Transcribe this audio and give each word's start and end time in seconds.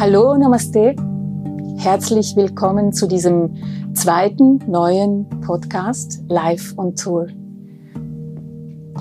Hallo, 0.00 0.34
Namaste. 0.34 0.96
Herzlich 1.76 2.34
willkommen 2.34 2.90
zu 2.90 3.06
diesem 3.06 3.54
zweiten 3.92 4.58
neuen 4.66 5.28
Podcast 5.42 6.22
Live 6.26 6.72
on 6.78 6.96
Tour. 6.96 7.26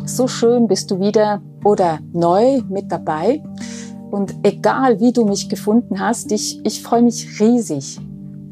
So 0.03 0.27
schön 0.27 0.67
bist 0.67 0.91
du 0.91 0.99
wieder 0.99 1.41
oder 1.63 1.99
neu 2.11 2.63
mit 2.67 2.91
dabei. 2.91 3.41
Und 4.11 4.35
egal 4.43 4.99
wie 4.99 5.13
du 5.13 5.23
mich 5.23 5.47
gefunden 5.47 6.01
hast, 6.01 6.33
ich, 6.33 6.59
ich 6.65 6.83
freue 6.83 7.03
mich 7.03 7.39
riesig, 7.39 7.97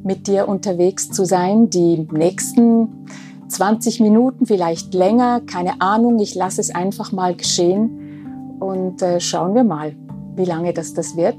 mit 0.06 0.28
dir 0.28 0.48
unterwegs 0.48 1.12
zu 1.12 1.26
sein. 1.26 1.70
Die 1.70 2.08
nächsten 2.14 3.06
20 3.50 4.00
Minuten, 4.00 4.46
vielleicht 4.46 4.94
länger, 4.94 5.42
keine 5.42 5.82
Ahnung. 5.82 6.18
Ich 6.20 6.34
lasse 6.34 6.62
es 6.62 6.74
einfach 6.74 7.12
mal 7.12 7.36
geschehen 7.36 8.56
und 8.62 9.02
äh, 9.02 9.20
schauen 9.20 9.54
wir 9.54 9.66
mal, 9.66 9.98
wie 10.38 10.46
lange 10.46 10.72
das 10.72 10.94
das 10.94 11.18
wird 11.18 11.36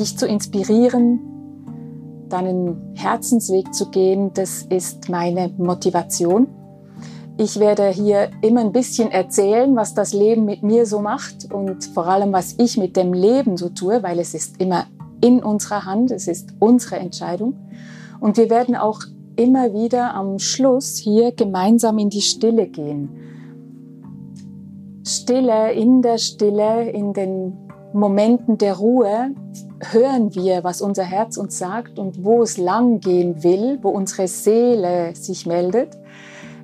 dich 0.00 0.16
zu 0.18 0.26
inspirieren, 0.26 1.20
deinen 2.28 2.94
Herzensweg 2.94 3.72
zu 3.74 3.90
gehen, 3.90 4.32
das 4.34 4.62
ist 4.62 5.08
meine 5.08 5.52
Motivation. 5.58 6.48
Ich 7.36 7.58
werde 7.58 7.88
hier 7.88 8.30
immer 8.42 8.60
ein 8.60 8.72
bisschen 8.72 9.10
erzählen, 9.10 9.74
was 9.76 9.94
das 9.94 10.12
Leben 10.12 10.44
mit 10.44 10.62
mir 10.62 10.86
so 10.86 11.00
macht 11.00 11.52
und 11.52 11.84
vor 11.84 12.06
allem, 12.06 12.32
was 12.32 12.54
ich 12.58 12.76
mit 12.76 12.96
dem 12.96 13.12
Leben 13.12 13.56
so 13.56 13.68
tue, 13.68 14.02
weil 14.02 14.18
es 14.18 14.34
ist 14.34 14.60
immer 14.60 14.86
in 15.20 15.42
unserer 15.42 15.84
Hand, 15.84 16.10
es 16.10 16.28
ist 16.28 16.54
unsere 16.58 16.96
Entscheidung. 16.96 17.54
Und 18.20 18.36
wir 18.36 18.50
werden 18.50 18.76
auch 18.76 19.00
immer 19.36 19.72
wieder 19.72 20.14
am 20.14 20.38
Schluss 20.38 20.98
hier 20.98 21.32
gemeinsam 21.32 21.98
in 21.98 22.10
die 22.10 22.20
Stille 22.20 22.66
gehen. 22.66 23.08
Stille, 25.06 25.72
in 25.72 26.02
der 26.02 26.18
Stille, 26.18 26.90
in 26.90 27.12
den 27.14 27.69
Momenten 27.92 28.56
der 28.58 28.74
Ruhe 28.74 29.34
hören 29.90 30.34
wir, 30.34 30.62
was 30.62 30.80
unser 30.80 31.04
Herz 31.04 31.36
uns 31.36 31.58
sagt 31.58 31.98
und 31.98 32.24
wo 32.24 32.42
es 32.42 32.56
lang 32.56 33.00
gehen 33.00 33.42
will, 33.42 33.78
wo 33.82 33.88
unsere 33.88 34.28
Seele 34.28 35.14
sich 35.14 35.46
meldet. 35.46 35.98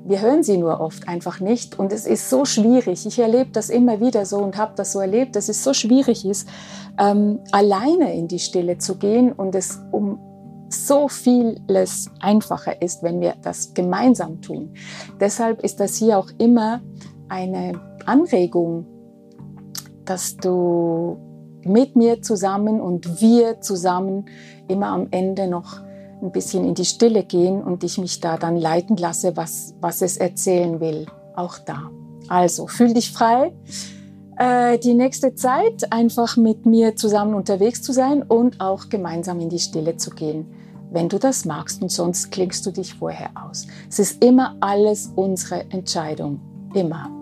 Wir 0.04 0.20
hören 0.20 0.44
sie 0.44 0.56
nur 0.56 0.80
oft 0.80 1.08
einfach 1.08 1.40
nicht 1.40 1.78
und 1.78 1.92
es 1.92 2.06
ist 2.06 2.30
so 2.30 2.44
schwierig. 2.44 3.06
Ich 3.06 3.18
erlebe 3.18 3.50
das 3.50 3.70
immer 3.70 4.00
wieder 4.00 4.24
so 4.24 4.38
und 4.38 4.56
habe 4.56 4.74
das 4.76 4.92
so 4.92 5.00
erlebt, 5.00 5.34
dass 5.34 5.48
es 5.48 5.64
so 5.64 5.74
schwierig 5.74 6.24
ist, 6.24 6.48
ähm, 6.98 7.40
alleine 7.50 8.14
in 8.14 8.28
die 8.28 8.38
Stille 8.38 8.78
zu 8.78 8.96
gehen 8.96 9.32
und 9.32 9.56
es 9.56 9.80
um 9.90 10.20
so 10.68 11.08
vieles 11.08 12.10
einfacher 12.20 12.80
ist, 12.82 13.02
wenn 13.02 13.20
wir 13.20 13.34
das 13.42 13.74
gemeinsam 13.74 14.40
tun. 14.42 14.74
Deshalb 15.20 15.62
ist 15.62 15.80
das 15.80 15.96
hier 15.96 16.18
auch 16.18 16.30
immer 16.38 16.82
eine 17.28 17.80
Anregung, 18.04 18.86
dass 20.06 20.36
du 20.36 21.18
mit 21.64 21.96
mir 21.96 22.22
zusammen 22.22 22.80
und 22.80 23.20
wir 23.20 23.60
zusammen 23.60 24.26
immer 24.68 24.88
am 24.88 25.08
Ende 25.10 25.48
noch 25.48 25.80
ein 26.22 26.32
bisschen 26.32 26.64
in 26.64 26.74
die 26.74 26.84
Stille 26.84 27.24
gehen 27.24 27.62
und 27.62 27.84
ich 27.84 27.98
mich 27.98 28.20
da 28.20 28.36
dann 28.36 28.56
leiten 28.56 28.96
lasse, 28.96 29.36
was, 29.36 29.74
was 29.80 30.02
es 30.02 30.16
erzählen 30.16 30.80
will. 30.80 31.06
Auch 31.34 31.58
da. 31.58 31.90
Also, 32.28 32.66
fühl 32.66 32.94
dich 32.94 33.12
frei, 33.12 33.52
äh, 34.38 34.78
die 34.78 34.94
nächste 34.94 35.34
Zeit 35.34 35.92
einfach 35.92 36.36
mit 36.36 36.66
mir 36.66 36.96
zusammen 36.96 37.34
unterwegs 37.34 37.82
zu 37.82 37.92
sein 37.92 38.22
und 38.22 38.60
auch 38.60 38.88
gemeinsam 38.88 39.40
in 39.40 39.50
die 39.50 39.58
Stille 39.58 39.96
zu 39.96 40.10
gehen, 40.10 40.46
wenn 40.90 41.08
du 41.08 41.18
das 41.18 41.44
magst 41.44 41.82
und 41.82 41.90
sonst 41.90 42.30
klingst 42.32 42.64
du 42.66 42.70
dich 42.70 42.94
vorher 42.94 43.30
aus. 43.34 43.66
Es 43.88 43.98
ist 43.98 44.24
immer 44.24 44.56
alles 44.60 45.12
unsere 45.14 45.70
Entscheidung. 45.70 46.40
Immer. 46.74 47.15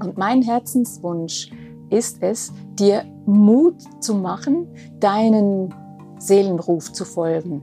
Und 0.00 0.16
mein 0.16 0.42
Herzenswunsch 0.42 1.50
ist 1.90 2.18
es, 2.22 2.52
dir 2.78 3.04
Mut 3.26 3.76
zu 4.02 4.14
machen, 4.14 4.66
deinen 5.00 5.74
Seelenruf 6.18 6.92
zu 6.92 7.04
folgen, 7.04 7.62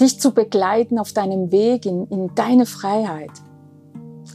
dich 0.00 0.20
zu 0.20 0.32
begleiten 0.32 0.98
auf 0.98 1.12
deinem 1.12 1.52
Weg 1.52 1.86
in, 1.86 2.06
in 2.08 2.34
deine 2.34 2.66
Freiheit. 2.66 3.30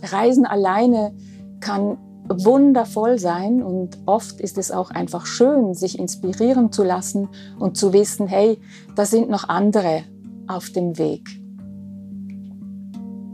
Reisen 0.03 0.45
alleine 0.45 1.13
kann 1.59 1.97
wundervoll 2.29 3.17
sein 3.17 3.63
und 3.63 3.97
oft 4.05 4.39
ist 4.39 4.57
es 4.57 4.71
auch 4.71 4.91
einfach 4.91 5.25
schön, 5.25 5.73
sich 5.73 5.97
inspirieren 5.97 6.71
zu 6.71 6.83
lassen 6.83 7.27
und 7.57 7.75
zu 7.75 7.91
wissen, 7.91 8.27
hey, 8.27 8.59
da 8.95 9.05
sind 9.05 9.29
noch 9.29 9.49
andere 9.49 10.03
auf 10.47 10.69
dem 10.69 10.97
Weg. 10.97 11.27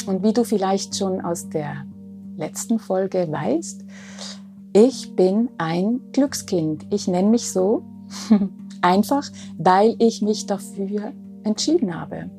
Und 0.07 0.23
wie 0.23 0.33
du 0.33 0.43
vielleicht 0.43 0.95
schon 0.95 1.21
aus 1.21 1.49
der 1.49 1.85
letzten 2.37 2.79
Folge 2.79 3.27
weißt, 3.31 3.85
ich 4.73 5.15
bin 5.15 5.49
ein 5.57 6.01
Glückskind. 6.11 6.85
Ich 6.89 7.07
nenne 7.07 7.29
mich 7.29 7.51
so 7.51 7.83
einfach, 8.81 9.23
weil 9.57 9.95
ich 9.99 10.21
mich 10.21 10.45
dafür 10.45 11.13
entschieden 11.43 11.99
habe. 11.99 12.29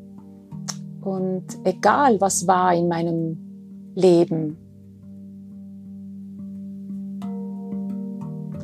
Und 1.01 1.45
egal, 1.65 2.21
was 2.21 2.47
war 2.47 2.75
in 2.75 2.89
meinem 2.89 3.39
Leben 3.95 4.59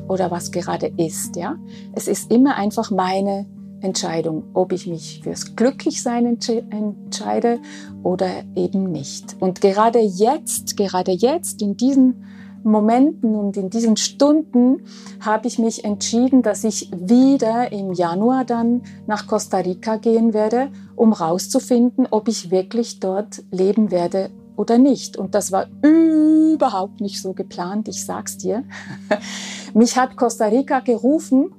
oder 0.07 0.29
was 0.29 0.51
gerade 0.51 0.87
ist, 0.97 1.35
ja, 1.35 1.55
es 1.93 2.07
ist 2.07 2.31
immer 2.31 2.55
einfach 2.55 2.91
meine 2.91 3.47
Entscheidung, 3.83 4.43
ob 4.53 4.71
ich 4.71 4.87
mich 4.87 5.21
fürs 5.23 5.55
Glücklichsein 5.55 6.25
entscheide 6.25 7.59
oder 8.01 8.29
eben 8.55 8.91
nicht. 8.91 9.35
Und 9.39 9.61
gerade 9.61 9.99
jetzt, 9.99 10.77
gerade 10.77 11.11
jetzt 11.11 11.61
in 11.61 11.77
diesen 11.77 12.23
Momenten 12.63 13.35
und 13.35 13.57
in 13.57 13.69
diesen 13.69 13.97
Stunden 13.97 14.83
habe 15.19 15.47
ich 15.47 15.59
mich 15.59 15.83
entschieden, 15.83 16.41
dass 16.41 16.63
ich 16.63 16.89
wieder 16.95 17.71
im 17.71 17.91
Januar 17.91 18.45
dann 18.45 18.83
nach 19.05 19.27
Costa 19.27 19.57
Rica 19.57 19.97
gehen 19.97 20.33
werde, 20.33 20.69
um 20.95 21.11
rauszufinden, 21.11 22.07
ob 22.09 22.29
ich 22.29 22.51
wirklich 22.51 23.01
dort 23.01 23.43
leben 23.51 23.91
werde 23.91 24.29
oder 24.55 24.77
nicht. 24.77 25.17
Und 25.17 25.35
das 25.35 25.51
war 25.51 25.67
überhaupt 25.81 27.01
nicht 27.01 27.21
so 27.21 27.33
geplant, 27.33 27.89
ich 27.89 28.05
sag's 28.05 28.37
dir. 28.37 28.63
Mich 29.73 29.97
hat 29.97 30.15
Costa 30.15 30.45
Rica 30.45 30.79
gerufen 30.79 31.53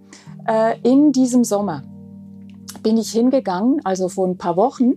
äh, 0.46 0.78
in 0.82 1.12
diesem 1.12 1.44
Sommer. 1.44 1.82
Bin 2.84 2.96
ich 2.96 3.10
hingegangen, 3.10 3.80
also 3.82 4.08
vor 4.08 4.28
ein 4.28 4.38
paar 4.38 4.56
Wochen 4.56 4.92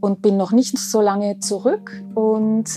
und 0.00 0.20
bin 0.20 0.36
noch 0.36 0.52
nicht 0.52 0.76
so 0.76 1.00
lange 1.00 1.38
zurück 1.38 2.02
und 2.14 2.68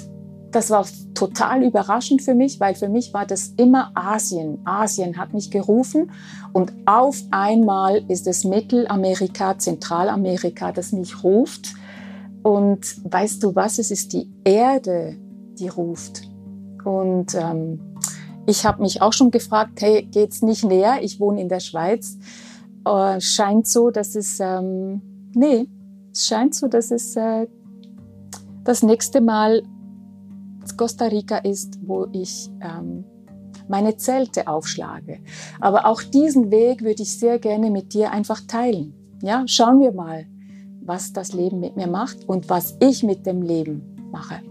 das 0.54 0.70
war 0.70 0.86
total 1.16 1.64
überraschend 1.64 2.22
für 2.22 2.36
mich, 2.36 2.60
weil 2.60 2.76
für 2.76 2.88
mich 2.88 3.14
war 3.14 3.26
das 3.26 3.54
immer 3.58 3.92
Asien. 3.96 4.60
Asien 4.66 5.18
hat 5.18 5.34
mich 5.34 5.52
gerufen 5.52 6.12
und 6.54 6.72
auf 6.86 7.22
einmal 7.32 8.04
ist 8.08 8.28
es 8.28 8.44
Mittelamerika, 8.44 9.58
Zentralamerika, 9.58 10.72
das 10.72 10.92
mich 10.92 11.24
ruft. 11.24 11.74
Und 12.44 12.82
weißt 13.12 13.42
du 13.42 13.56
was, 13.56 13.80
es 13.80 13.90
ist 13.90 14.14
die 14.14 14.30
Erde, 14.44 15.18
die 15.58 15.70
ruft. 15.70 16.22
Und 16.84 17.34
ähm, 17.36 17.80
ich 18.46 18.66
habe 18.66 18.82
mich 18.82 19.02
auch 19.02 19.14
schon 19.14 19.32
gefragt, 19.32 19.82
hey, 19.82 20.08
geht's 20.12 20.42
nicht 20.42 20.66
näher? 20.66 21.00
Ich 21.02 21.20
wohne 21.20 21.42
in 21.42 21.50
der 21.50 21.62
Schweiz. 21.62 22.18
Äh, 22.86 23.22
scheint 23.22 23.68
so, 23.68 23.90
dass 23.92 24.16
es, 24.16 24.40
ähm, 24.40 25.02
nee, 25.34 25.68
es 26.12 26.28
scheint 26.28 26.54
so, 26.54 26.68
dass 26.68 26.92
es 26.92 27.16
äh, 27.16 27.48
das 28.64 28.84
nächste 28.84 29.22
Mal 29.22 29.64
Costa 30.78 31.06
Rica 31.06 31.38
ist, 31.38 31.80
wo 31.86 32.08
ich 32.12 32.50
ähm, 32.62 33.06
meine 33.68 33.98
Zelte 33.98 34.48
aufschlage. 34.48 35.20
Aber 35.60 35.86
auch 35.86 36.02
diesen 36.02 36.52
Weg 36.52 36.84
würde 36.84 37.04
ich 37.04 37.20
sehr 37.20 37.40
gerne 37.40 37.70
mit 37.70 37.94
dir 37.94 38.12
einfach 38.12 38.42
teilen. 38.48 38.94
Ja, 39.22 39.44
schauen 39.48 39.80
wir 39.80 39.94
mal, 39.94 40.26
was 40.82 41.14
das 41.14 41.34
Leben 41.34 41.60
mit 41.60 41.76
mir 41.78 41.88
macht 41.88 42.28
und 42.28 42.50
was 42.50 42.78
ich 42.80 43.04
mit 43.04 43.26
dem 43.26 43.42
Leben 43.42 44.10
mache. 44.12 44.42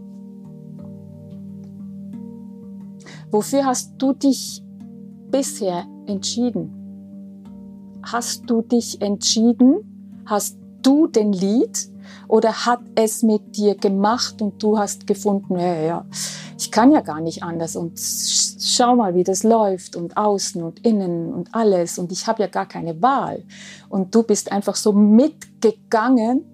Wofür 3.31 3.65
hast 3.65 3.95
du 3.99 4.13
dich 4.13 4.63
bisher 5.31 5.87
entschieden? 6.07 6.82
Hast 8.03 8.51
du 8.51 8.63
dich 8.63 9.01
entschieden? 9.01 10.23
Hast 10.27 10.57
du 10.83 11.07
den 11.07 11.33
Lied 11.33 11.89
oder 12.29 12.67
hat 12.67 12.81
es 12.95 13.23
mit 13.23 13.57
dir 13.57 13.75
gemacht 13.75 14.41
und 14.43 14.63
du 14.63 14.79
hast 14.79 15.07
gefunden, 15.07 15.59
ja, 15.59 15.75
ja, 15.75 16.07
ich 16.59 16.71
kann 16.71 16.93
ja 16.93 17.01
gar 17.01 17.21
nicht 17.21 17.43
anders 17.43 17.77
und 17.77 17.99
schau 17.99 18.97
mal, 18.97 19.15
wie 19.15 19.25
das 19.25 19.43
läuft 19.43 19.97
und 19.97 20.17
außen 20.17 20.63
und 20.63 20.85
innen 20.85 21.33
und 21.33 21.55
alles 21.55 21.99
und 21.99 22.13
ich 22.13 22.27
habe 22.27 22.43
ja 22.43 22.49
gar 22.49 22.67
keine 22.67 23.03
Wahl. 23.03 23.45
Und 23.89 24.15
du 24.15 24.23
bist 24.23 24.53
einfach 24.53 24.77
so 24.77 24.93
mitgegangen 24.93 26.45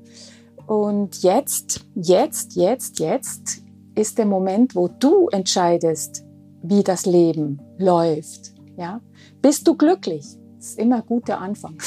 und 0.67 1.23
jetzt, 1.23 1.81
jetzt, 1.95 2.57
jetzt, 2.57 2.99
jetzt 2.99 3.63
ist 3.95 4.19
der 4.19 4.27
Moment, 4.27 4.75
wo 4.75 4.89
du 4.89 5.29
entscheidest, 5.29 6.25
wie 6.63 6.83
das 6.83 7.07
Leben 7.07 7.61
läuft. 7.79 8.55
Ja? 8.77 9.01
Bist 9.43 9.67
du 9.67 9.77
glücklich? 9.77 10.38
Ist 10.59 10.79
immer 10.79 11.03
gut 11.03 11.29
der 11.29 11.41
Anfang. 11.41 11.79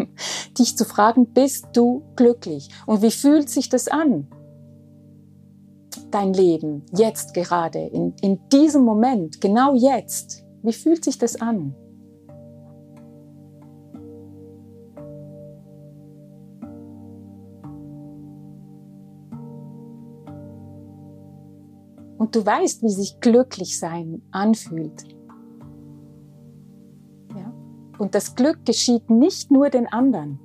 Dich 0.58 0.76
zu 0.76 0.84
fragen, 0.84 1.32
bist 1.32 1.66
du 1.72 2.02
glücklich? 2.14 2.68
Und 2.86 3.02
wie 3.02 3.10
fühlt 3.10 3.50
sich 3.50 3.68
das 3.68 3.88
an? 3.88 4.28
Dein 6.12 6.32
Leben, 6.32 6.84
jetzt 6.96 7.34
gerade, 7.34 7.80
in, 7.80 8.14
in 8.20 8.38
diesem 8.50 8.84
Moment, 8.84 9.40
genau 9.40 9.74
jetzt. 9.74 10.44
Wie 10.62 10.72
fühlt 10.72 11.04
sich 11.04 11.18
das 11.18 11.40
an? 11.40 11.74
Und 22.16 22.36
du 22.36 22.46
weißt, 22.46 22.82
wie 22.82 22.90
sich 22.90 23.18
glücklich 23.18 23.78
sein 23.78 24.22
anfühlt. 24.30 25.19
Und 28.00 28.14
das 28.14 28.34
Glück 28.34 28.64
geschieht 28.64 29.10
nicht 29.10 29.50
nur 29.50 29.68
den 29.68 29.86
anderen. 29.86 30.40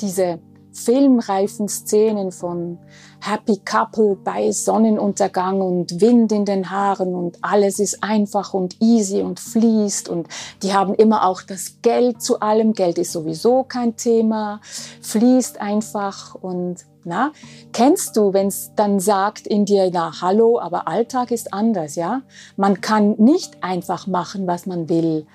Diese 0.00 0.40
filmreifen 0.72 1.68
Szenen 1.68 2.32
von 2.32 2.78
Happy 3.20 3.58
Couple 3.64 4.16
bei 4.16 4.50
Sonnenuntergang 4.50 5.60
und 5.60 6.00
Wind 6.00 6.32
in 6.32 6.46
den 6.46 6.70
Haaren 6.70 7.14
und 7.14 7.38
alles 7.42 7.80
ist 7.80 8.02
einfach 8.02 8.54
und 8.54 8.80
easy 8.80 9.20
und 9.20 9.40
fließt 9.40 10.08
und 10.08 10.28
die 10.62 10.72
haben 10.72 10.94
immer 10.94 11.26
auch 11.26 11.42
das 11.42 11.82
Geld 11.82 12.22
zu 12.22 12.40
allem. 12.40 12.72
Geld 12.72 12.96
ist 12.96 13.12
sowieso 13.12 13.64
kein 13.64 13.96
Thema, 13.96 14.62
fließt 15.02 15.60
einfach 15.60 16.34
und 16.34 16.86
na, 17.04 17.32
kennst 17.72 18.16
du, 18.16 18.32
wenn 18.32 18.46
es 18.46 18.72
dann 18.74 19.00
sagt 19.00 19.46
in 19.46 19.66
dir, 19.66 19.90
na, 19.92 20.22
hallo, 20.22 20.58
aber 20.58 20.88
Alltag 20.88 21.30
ist 21.30 21.52
anders, 21.52 21.96
ja? 21.96 22.22
Man 22.56 22.80
kann 22.80 23.16
nicht 23.18 23.62
einfach 23.62 24.06
machen, 24.06 24.46
was 24.46 24.64
man 24.64 24.88
will. 24.88 25.26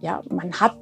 Ja, 0.00 0.22
man 0.28 0.52
hat 0.60 0.76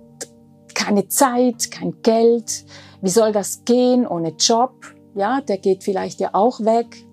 keine 0.81 1.09
Zeit, 1.09 1.71
kein 1.71 2.01
Geld. 2.03 2.65
Wie 3.03 3.11
soll 3.11 3.33
das 3.33 3.65
gehen 3.65 4.07
ohne 4.07 4.31
Job? 4.31 4.73
Ja, 5.15 5.41
der 5.41 5.59
geht 5.59 5.85
vielleicht 5.85 6.21
ja 6.21 6.31
auch 6.33 6.61
weg. 6.61 7.07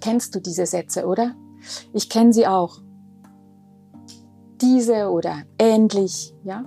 Kennst 0.00 0.34
du 0.34 0.40
diese 0.40 0.66
Sätze, 0.66 1.06
oder? 1.06 1.34
Ich 1.92 2.08
kenne 2.08 2.32
sie 2.32 2.46
auch. 2.46 2.78
Diese 4.60 5.08
oder 5.10 5.42
ähnlich, 5.58 6.34
ja? 6.44 6.64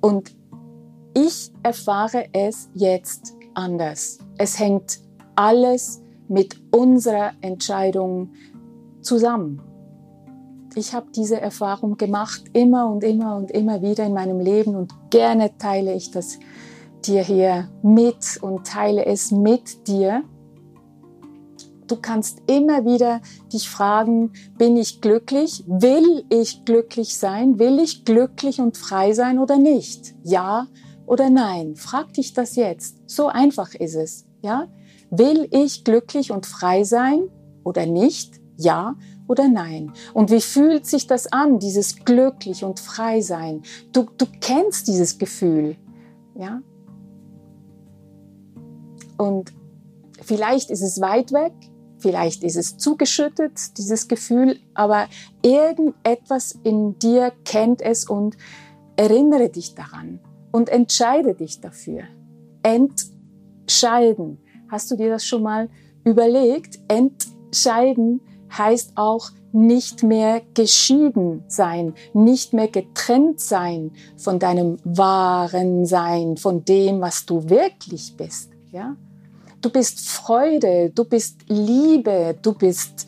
Und 0.00 0.36
ich 1.14 1.52
erfahre 1.62 2.26
es 2.32 2.68
jetzt 2.74 3.36
anders. 3.54 4.18
Es 4.36 4.58
hängt 4.58 4.98
alles 5.36 6.02
mit 6.28 6.60
unserer 6.74 7.32
Entscheidung 7.40 8.32
zusammen. 9.00 9.62
Ich 10.78 10.92
habe 10.92 11.06
diese 11.10 11.40
Erfahrung 11.40 11.96
gemacht, 11.96 12.44
immer 12.52 12.90
und 12.90 13.02
immer 13.02 13.36
und 13.36 13.50
immer 13.50 13.80
wieder 13.80 14.04
in 14.04 14.12
meinem 14.12 14.38
Leben 14.38 14.76
und 14.76 14.92
gerne 15.08 15.56
teile 15.56 15.94
ich 15.94 16.10
das 16.10 16.38
dir 17.06 17.22
hier 17.22 17.70
mit 17.82 18.38
und 18.42 18.66
teile 18.66 19.06
es 19.06 19.30
mit 19.30 19.88
dir. 19.88 20.22
Du 21.86 21.96
kannst 21.96 22.42
immer 22.46 22.84
wieder 22.84 23.22
dich 23.50 23.70
fragen, 23.70 24.34
bin 24.58 24.76
ich 24.76 25.00
glücklich? 25.00 25.64
Will 25.66 26.26
ich 26.28 26.66
glücklich 26.66 27.16
sein? 27.16 27.58
Will 27.58 27.78
ich 27.78 28.04
glücklich 28.04 28.60
und 28.60 28.76
frei 28.76 29.14
sein 29.14 29.38
oder 29.38 29.56
nicht? 29.56 30.14
Ja 30.24 30.66
oder 31.06 31.30
nein? 31.30 31.76
Frag 31.76 32.12
dich 32.12 32.34
das 32.34 32.54
jetzt. 32.54 32.98
So 33.06 33.28
einfach 33.28 33.72
ist 33.72 33.94
es. 33.94 34.26
Ja? 34.42 34.68
Will 35.08 35.48
ich 35.52 35.84
glücklich 35.84 36.32
und 36.32 36.44
frei 36.44 36.84
sein 36.84 37.30
oder 37.64 37.86
nicht? 37.86 38.42
Ja 38.58 38.96
oder 39.28 39.48
nein? 39.48 39.92
Und 40.14 40.30
wie 40.30 40.40
fühlt 40.40 40.86
sich 40.86 41.06
das 41.06 41.32
an, 41.32 41.58
dieses 41.58 42.04
glücklich 42.04 42.64
und 42.64 42.80
frei 42.80 43.20
sein? 43.20 43.62
Du, 43.92 44.06
du 44.16 44.26
kennst 44.40 44.88
dieses 44.88 45.18
Gefühl. 45.18 45.76
Ja? 46.34 46.60
Und 49.16 49.52
vielleicht 50.22 50.70
ist 50.70 50.82
es 50.82 51.00
weit 51.00 51.32
weg, 51.32 51.52
vielleicht 51.98 52.44
ist 52.44 52.56
es 52.56 52.76
zugeschüttet, 52.76 53.78
dieses 53.78 54.08
Gefühl, 54.08 54.58
aber 54.74 55.08
irgendetwas 55.42 56.58
in 56.62 56.98
dir 56.98 57.32
kennt 57.44 57.82
es 57.82 58.08
und 58.08 58.36
erinnere 58.96 59.48
dich 59.48 59.74
daran 59.74 60.20
und 60.52 60.68
entscheide 60.68 61.34
dich 61.34 61.60
dafür. 61.60 62.04
Entscheiden. 62.62 64.38
Hast 64.68 64.90
du 64.90 64.96
dir 64.96 65.10
das 65.10 65.24
schon 65.24 65.42
mal 65.42 65.68
überlegt? 66.04 66.78
Entscheiden 66.88 68.20
heißt 68.50 68.92
auch 68.96 69.30
nicht 69.52 70.02
mehr 70.02 70.42
geschieden 70.54 71.44
sein, 71.48 71.94
nicht 72.12 72.52
mehr 72.52 72.68
getrennt 72.68 73.40
sein 73.40 73.92
von 74.16 74.38
deinem 74.38 74.76
wahren 74.84 75.86
Sein, 75.86 76.36
von 76.36 76.64
dem, 76.64 77.00
was 77.00 77.24
du 77.24 77.48
wirklich 77.48 78.16
bist. 78.16 78.50
Ja? 78.70 78.96
Du 79.60 79.70
bist 79.70 80.08
Freude, 80.10 80.90
du 80.90 81.04
bist 81.04 81.40
Liebe, 81.48 82.36
du 82.42 82.52
bist 82.52 83.06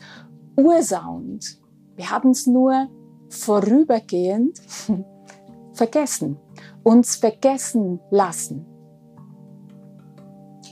Ursound. 0.55 1.59
Wir 1.95 2.09
haben 2.09 2.31
es 2.31 2.47
nur 2.47 2.87
vorübergehend 3.29 4.59
vergessen 5.73 6.37
uns 6.83 7.15
vergessen 7.15 7.99
lassen. 8.09 8.65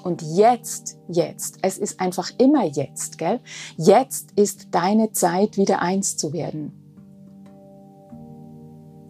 Und 0.03 0.21
jetzt, 0.21 0.97
jetzt, 1.07 1.57
es 1.61 1.77
ist 1.77 1.99
einfach 1.99 2.31
immer 2.37 2.65
jetzt, 2.65 3.17
gell? 3.17 3.39
Jetzt 3.77 4.31
ist 4.35 4.67
deine 4.71 5.11
Zeit, 5.11 5.57
wieder 5.57 5.81
eins 5.81 6.17
zu 6.17 6.33
werden. 6.33 6.71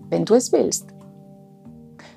Wenn 0.10 0.26
du 0.26 0.36
es 0.36 0.52
willst. 0.52 0.88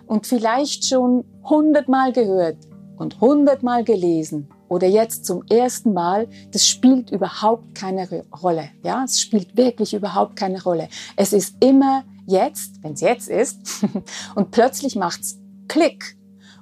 Und 0.06 0.26
vielleicht 0.26 0.86
schon 0.86 1.24
hundertmal 1.44 2.12
gehört 2.12 2.58
und 2.96 3.20
hundertmal 3.20 3.84
gelesen 3.84 4.48
oder 4.68 4.86
jetzt 4.86 5.24
zum 5.24 5.42
ersten 5.50 5.92
Mal, 5.92 6.28
das 6.52 6.66
spielt 6.66 7.10
überhaupt 7.10 7.74
keine 7.74 8.08
Rolle. 8.42 8.70
Ja, 8.84 9.04
es 9.04 9.20
spielt 9.20 9.56
wirklich 9.56 9.94
überhaupt 9.94 10.36
keine 10.36 10.62
Rolle. 10.62 10.88
Es 11.16 11.32
ist 11.32 11.56
immer 11.60 12.04
jetzt, 12.26 12.82
wenn 12.82 12.92
es 12.92 13.00
jetzt 13.00 13.28
ist, 13.28 13.84
und 14.34 14.50
plötzlich 14.52 14.96
macht's 14.96 15.38
Klick 15.66 16.16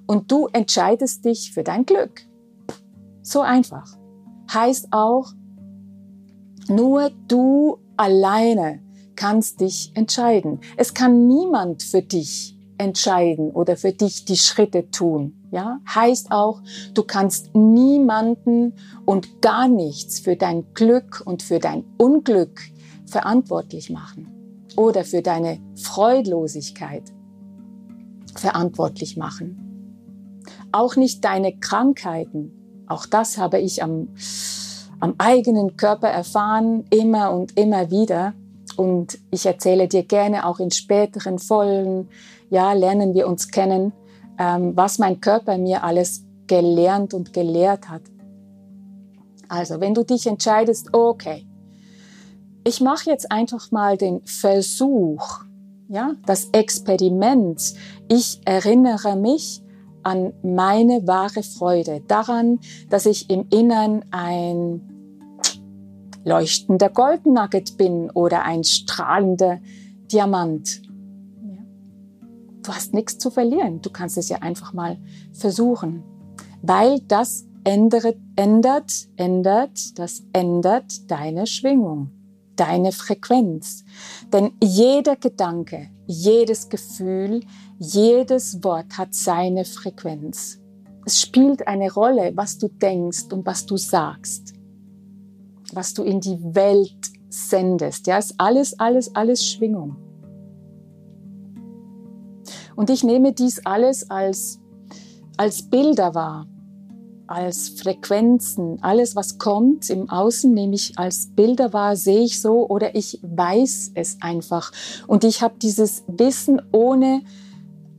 und 0.09 0.33
du 0.33 0.49
entscheidest 0.53 1.25
dich 1.25 1.53
für 1.53 1.63
dein 1.63 1.87
Glück. 1.87 2.23
So 3.23 3.43
einfach. 3.43 3.97
Heißt 4.53 4.89
auch, 4.91 5.33
nur 6.67 7.11
du 7.29 7.79
alleine 7.97 8.81
kannst 9.15 9.61
dich 9.61 9.93
entscheiden. 9.95 10.61
Es 10.77 10.95
kann 10.95 11.29
niemand 11.29 11.83
für 11.83 12.03
dich 12.03 12.59
entscheiden 12.79 13.51
oder 13.51 13.77
für 13.77 13.93
dich 13.93 14.25
die 14.25 14.37
Schritte 14.37 14.91
tun. 14.91 15.35
Ja, 15.50 15.81
heißt 15.95 16.31
auch, 16.31 16.62
du 16.95 17.03
kannst 17.03 17.55
niemanden 17.55 18.75
und 19.05 19.43
gar 19.43 19.69
nichts 19.69 20.21
für 20.21 20.37
dein 20.37 20.73
Glück 20.75 21.23
und 21.25 21.43
für 21.43 21.59
dein 21.59 21.85
Unglück 21.99 22.61
verantwortlich 23.07 23.91
machen 23.91 24.29
oder 24.77 25.05
für 25.05 25.23
deine 25.23 25.59
Freudlosigkeit 25.75 27.12
verantwortlich 28.35 29.17
machen. 29.17 29.68
Auch 30.73 30.97
nicht 30.97 31.25
deine 31.25 31.57
Krankheiten. 31.57 32.85
Auch 32.87 33.07
das 33.07 33.39
habe 33.39 33.59
ich 33.59 33.83
am, 33.83 34.09
am 35.01 35.15
eigenen 35.19 35.77
Körper 35.77 36.09
erfahren, 36.09 36.85
immer 36.91 37.33
und 37.33 37.57
immer 37.59 37.91
wieder. 37.91 38.35
Und 38.77 39.19
ich 39.31 39.47
erzähle 39.47 39.89
dir 39.89 40.05
gerne 40.05 40.47
auch 40.47 40.61
in 40.61 40.71
späteren 40.71 41.39
Folgen, 41.39 42.09
ja, 42.51 42.73
lernen 42.73 43.15
wir 43.15 43.27
uns 43.27 43.49
kennen, 43.49 43.93
ähm, 44.39 44.77
was 44.77 44.99
mein 44.99 45.21
Körper 45.21 45.59
mir 45.59 45.85
alles 45.85 46.25
gelernt 46.47 47.13
und 47.13 47.33
gelehrt 47.33 47.89
hat. 47.89 48.03
Also, 49.49 49.81
wenn 49.81 49.95
du 49.95 50.05
dich 50.05 50.27
entscheidest, 50.27 50.93
okay, 50.93 51.47
ich 52.65 52.81
mache 52.81 53.11
jetzt 53.11 53.33
einfach 53.33 53.71
mal 53.71 53.97
den 53.97 54.21
Versuch, 54.25 55.41
ja, 55.89 56.13
das 56.27 56.51
Experiment. 56.53 57.75
Ich 58.09 58.41
erinnere 58.45 59.17
mich 59.17 59.63
an 60.02 60.33
meine 60.43 61.07
wahre 61.07 61.43
Freude, 61.43 62.02
daran, 62.07 62.61
dass 62.88 63.07
ich 63.07 63.31
im 63.31 63.47
Innern 63.50 64.05
ein 64.11 64.81
leuchtender 66.25 66.88
Goldnugget 66.88 67.76
bin 67.76 68.11
oder 68.11 68.45
ein 68.45 68.64
strahlender 68.64 69.61
Diamant. 70.12 70.83
Du 72.62 72.73
hast 72.73 72.93
nichts 72.93 73.19
zu 73.19 73.31
verlieren. 73.31 73.81
Du 73.81 73.90
kannst 73.90 74.19
es 74.19 74.28
ja 74.28 74.38
einfach 74.38 74.73
mal 74.73 74.99
versuchen, 75.33 76.02
weil 76.61 77.00
das 77.00 77.47
ändert, 77.64 78.17
ändert, 78.37 78.93
ändert, 79.17 79.99
das 79.99 80.23
ändert 80.33 81.11
deine 81.11 81.47
Schwingung 81.47 82.11
deine 82.59 82.93
Frequenz. 82.93 83.85
Denn 84.33 84.52
jeder 84.62 85.17
Gedanke, 85.17 85.88
jedes 86.09 86.69
Gefühl, 86.69 87.41
jedes 87.79 88.65
Wort 88.65 88.97
hat 88.97 89.15
seine 89.15 89.65
Frequenz. 89.65 90.59
Es 91.05 91.21
spielt 91.21 91.69
eine 91.69 91.93
Rolle, 91.93 92.33
was 92.35 92.59
du 92.59 92.69
denkst 92.69 93.33
und 93.33 93.47
was 93.47 93.67
du 93.67 93.77
sagst, 93.77 94.55
was 95.73 95.95
du 95.95 96.03
in 96.03 96.21
die 96.21 96.38
Welt 96.55 97.12
sendest. 97.29 98.07
Ja, 98.07 98.19
ist 98.19 98.35
alles, 98.38 98.79
alles, 98.81 99.15
alles 99.15 99.47
Schwingung. 99.47 99.97
Und 102.75 102.91
ich 102.91 103.05
nehme 103.05 103.33
dies 103.33 103.65
alles 103.67 104.11
als, 104.11 104.61
als 105.37 105.69
Bilder 105.69 106.15
wahr 106.15 106.47
als 107.28 107.68
Frequenzen. 107.68 108.82
Alles, 108.82 109.14
was 109.14 109.38
kommt 109.38 109.90
im 109.90 110.11
Außen, 110.11 110.52
nehme 110.52 110.75
ich 110.75 110.99
als 110.99 111.28
Bilder 111.35 111.73
wahr, 111.73 111.97
sehe 111.97 112.23
ich 112.23 112.40
so 112.40 112.68
oder 112.68 112.94
ich 112.94 113.20
weiß 113.23 113.92
es 113.94 114.18
einfach. 114.20 114.73
Und 115.06 115.25
ich 115.25 115.42
habe 115.42 115.54
dieses 115.61 116.04
Wissen 116.08 116.61
ohne 116.73 117.23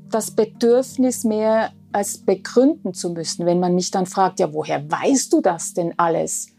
das 0.09 0.31
Bedürfnis 0.31 1.23
mehr 1.23 1.71
als 1.91 2.17
begründen 2.17 2.93
zu 2.93 3.11
müssen. 3.11 3.45
Wenn 3.45 3.59
man 3.59 3.75
mich 3.75 3.91
dann 3.91 4.05
fragt, 4.05 4.39
ja, 4.39 4.53
woher 4.53 4.89
weißt 4.89 5.31
du 5.33 5.41
das 5.41 5.73
denn 5.73 5.93
alles? 5.97 6.49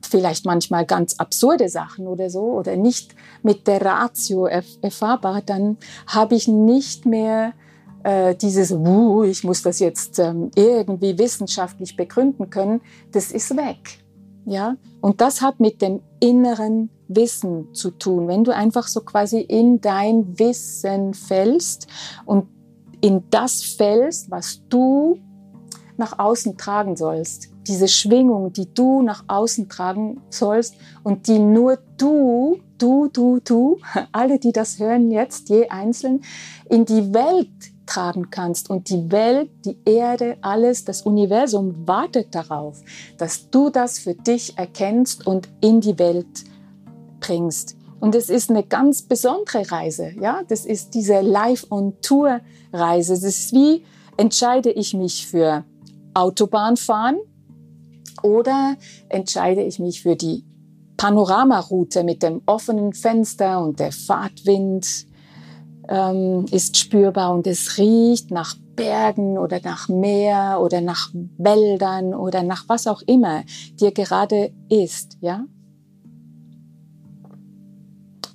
vielleicht 0.00 0.44
manchmal 0.44 0.86
ganz 0.86 1.14
absurde 1.18 1.68
Sachen 1.68 2.06
oder 2.06 2.30
so 2.30 2.42
oder 2.42 2.76
nicht 2.76 3.14
mit 3.42 3.66
der 3.66 3.84
Ratio 3.84 4.46
erfahrbar, 4.46 5.42
dann 5.44 5.76
habe 6.06 6.34
ich 6.34 6.48
nicht 6.48 7.06
mehr 7.06 7.52
äh, 8.04 8.34
dieses, 8.34 8.72
uh, 8.72 9.24
ich 9.24 9.44
muss 9.44 9.62
das 9.62 9.78
jetzt 9.78 10.18
ähm, 10.18 10.50
irgendwie 10.54 11.18
wissenschaftlich 11.18 11.96
begründen 11.96 12.50
können, 12.50 12.80
das 13.12 13.32
ist 13.32 13.56
weg. 13.56 14.02
Ja, 14.44 14.76
und 15.00 15.20
das 15.20 15.40
hat 15.40 15.60
mit 15.60 15.80
dem 15.82 16.00
inneren 16.18 16.90
Wissen 17.06 17.72
zu 17.74 17.90
tun. 17.92 18.26
Wenn 18.26 18.42
du 18.42 18.54
einfach 18.54 18.88
so 18.88 19.00
quasi 19.02 19.40
in 19.40 19.80
dein 19.80 20.38
Wissen 20.38 21.14
fällst 21.14 21.86
und 22.26 22.48
in 23.00 23.24
das 23.30 23.62
fällst, 23.62 24.30
was 24.30 24.62
du 24.68 25.18
nach 25.96 26.18
außen 26.18 26.56
tragen 26.56 26.96
sollst, 26.96 27.50
diese 27.66 27.86
Schwingung, 27.86 28.52
die 28.52 28.72
du 28.72 29.02
nach 29.02 29.24
außen 29.28 29.68
tragen 29.68 30.20
sollst 30.30 30.74
und 31.04 31.28
die 31.28 31.38
nur 31.38 31.78
du, 31.96 32.58
du, 32.78 33.08
du, 33.08 33.38
du, 33.40 33.78
alle, 34.12 34.38
die 34.38 34.52
das 34.52 34.78
hören 34.78 35.10
jetzt, 35.10 35.48
je 35.48 35.68
einzeln, 35.68 36.22
in 36.68 36.84
die 36.84 37.14
Welt 37.14 37.71
tragen 37.86 38.30
kannst. 38.30 38.70
Und 38.70 38.88
die 38.88 39.10
Welt, 39.10 39.50
die 39.64 39.78
Erde, 39.84 40.36
alles, 40.40 40.84
das 40.84 41.02
Universum 41.02 41.86
wartet 41.86 42.34
darauf, 42.34 42.80
dass 43.18 43.50
du 43.50 43.70
das 43.70 43.98
für 43.98 44.14
dich 44.14 44.56
erkennst 44.58 45.26
und 45.26 45.48
in 45.60 45.80
die 45.80 45.98
Welt 45.98 46.44
bringst. 47.20 47.76
Und 48.00 48.14
es 48.14 48.28
ist 48.28 48.50
eine 48.50 48.64
ganz 48.64 49.02
besondere 49.02 49.70
Reise, 49.70 50.12
ja. 50.20 50.42
Das 50.48 50.66
ist 50.66 50.94
diese 50.94 51.20
Live-on-Tour-Reise. 51.20 53.14
Es 53.14 53.22
ist 53.22 53.52
wie, 53.52 53.84
entscheide 54.16 54.70
ich 54.70 54.92
mich 54.92 55.26
für 55.26 55.64
Autobahnfahren 56.14 57.18
oder 58.22 58.76
entscheide 59.08 59.62
ich 59.62 59.78
mich 59.78 60.02
für 60.02 60.16
die 60.16 60.44
Panoramaroute 60.96 62.04
mit 62.04 62.22
dem 62.22 62.42
offenen 62.46 62.92
Fenster 62.92 63.62
und 63.62 63.80
der 63.80 63.92
Fahrtwind 63.92 65.06
ähm, 65.88 66.46
ist 66.50 66.76
spürbar 66.76 67.34
und 67.34 67.46
es 67.46 67.78
riecht 67.78 68.30
nach 68.30 68.56
Bergen 68.76 69.38
oder 69.38 69.60
nach 69.62 69.88
Meer 69.88 70.58
oder 70.62 70.80
nach 70.80 71.10
Wäldern 71.38 72.14
oder 72.14 72.42
nach 72.42 72.68
was 72.68 72.86
auch 72.86 73.02
immer 73.02 73.44
dir 73.78 73.92
gerade 73.92 74.52
ist, 74.68 75.18
ja? 75.20 75.44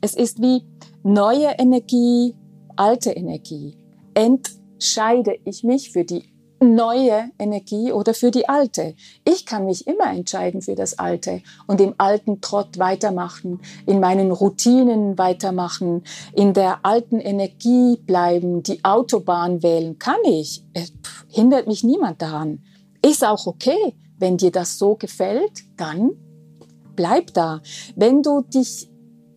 Es 0.01 0.15
ist 0.15 0.41
wie 0.41 0.63
neue 1.03 1.47
Energie, 1.57 2.35
alte 2.75 3.11
Energie. 3.11 3.75
Entscheide 4.13 5.37
ich 5.43 5.63
mich 5.63 5.91
für 5.91 6.05
die 6.05 6.23
neue 6.59 7.31
Energie 7.37 7.91
oder 7.91 8.13
für 8.13 8.31
die 8.31 8.49
alte. 8.49 8.95
Ich 9.25 9.45
kann 9.45 9.65
mich 9.65 9.87
immer 9.87 10.11
entscheiden 10.11 10.61
für 10.61 10.75
das 10.75 10.97
alte 10.97 11.41
und 11.67 11.81
im 11.81 11.95
alten 11.97 12.41
Trott 12.41 12.79
weitermachen, 12.79 13.61
in 13.85 13.99
meinen 13.99 14.31
Routinen 14.31 15.17
weitermachen, 15.17 16.03
in 16.33 16.53
der 16.53 16.79
alten 16.83 17.19
Energie 17.19 17.97
bleiben, 17.97 18.63
die 18.63 18.83
Autobahn 18.83 19.63
wählen, 19.63 19.99
kann 19.99 20.23
ich. 20.25 20.63
Es 20.73 20.91
hindert 21.29 21.67
mich 21.67 21.83
niemand 21.83 22.21
daran. 22.21 22.63
Ist 23.05 23.23
auch 23.23 23.45
okay. 23.47 23.95
Wenn 24.19 24.37
dir 24.37 24.51
das 24.51 24.79
so 24.79 24.95
gefällt, 24.95 25.63
dann 25.77 26.11
bleib 26.95 27.33
da. 27.33 27.61
Wenn 27.95 28.23
du 28.23 28.41
dich 28.41 28.89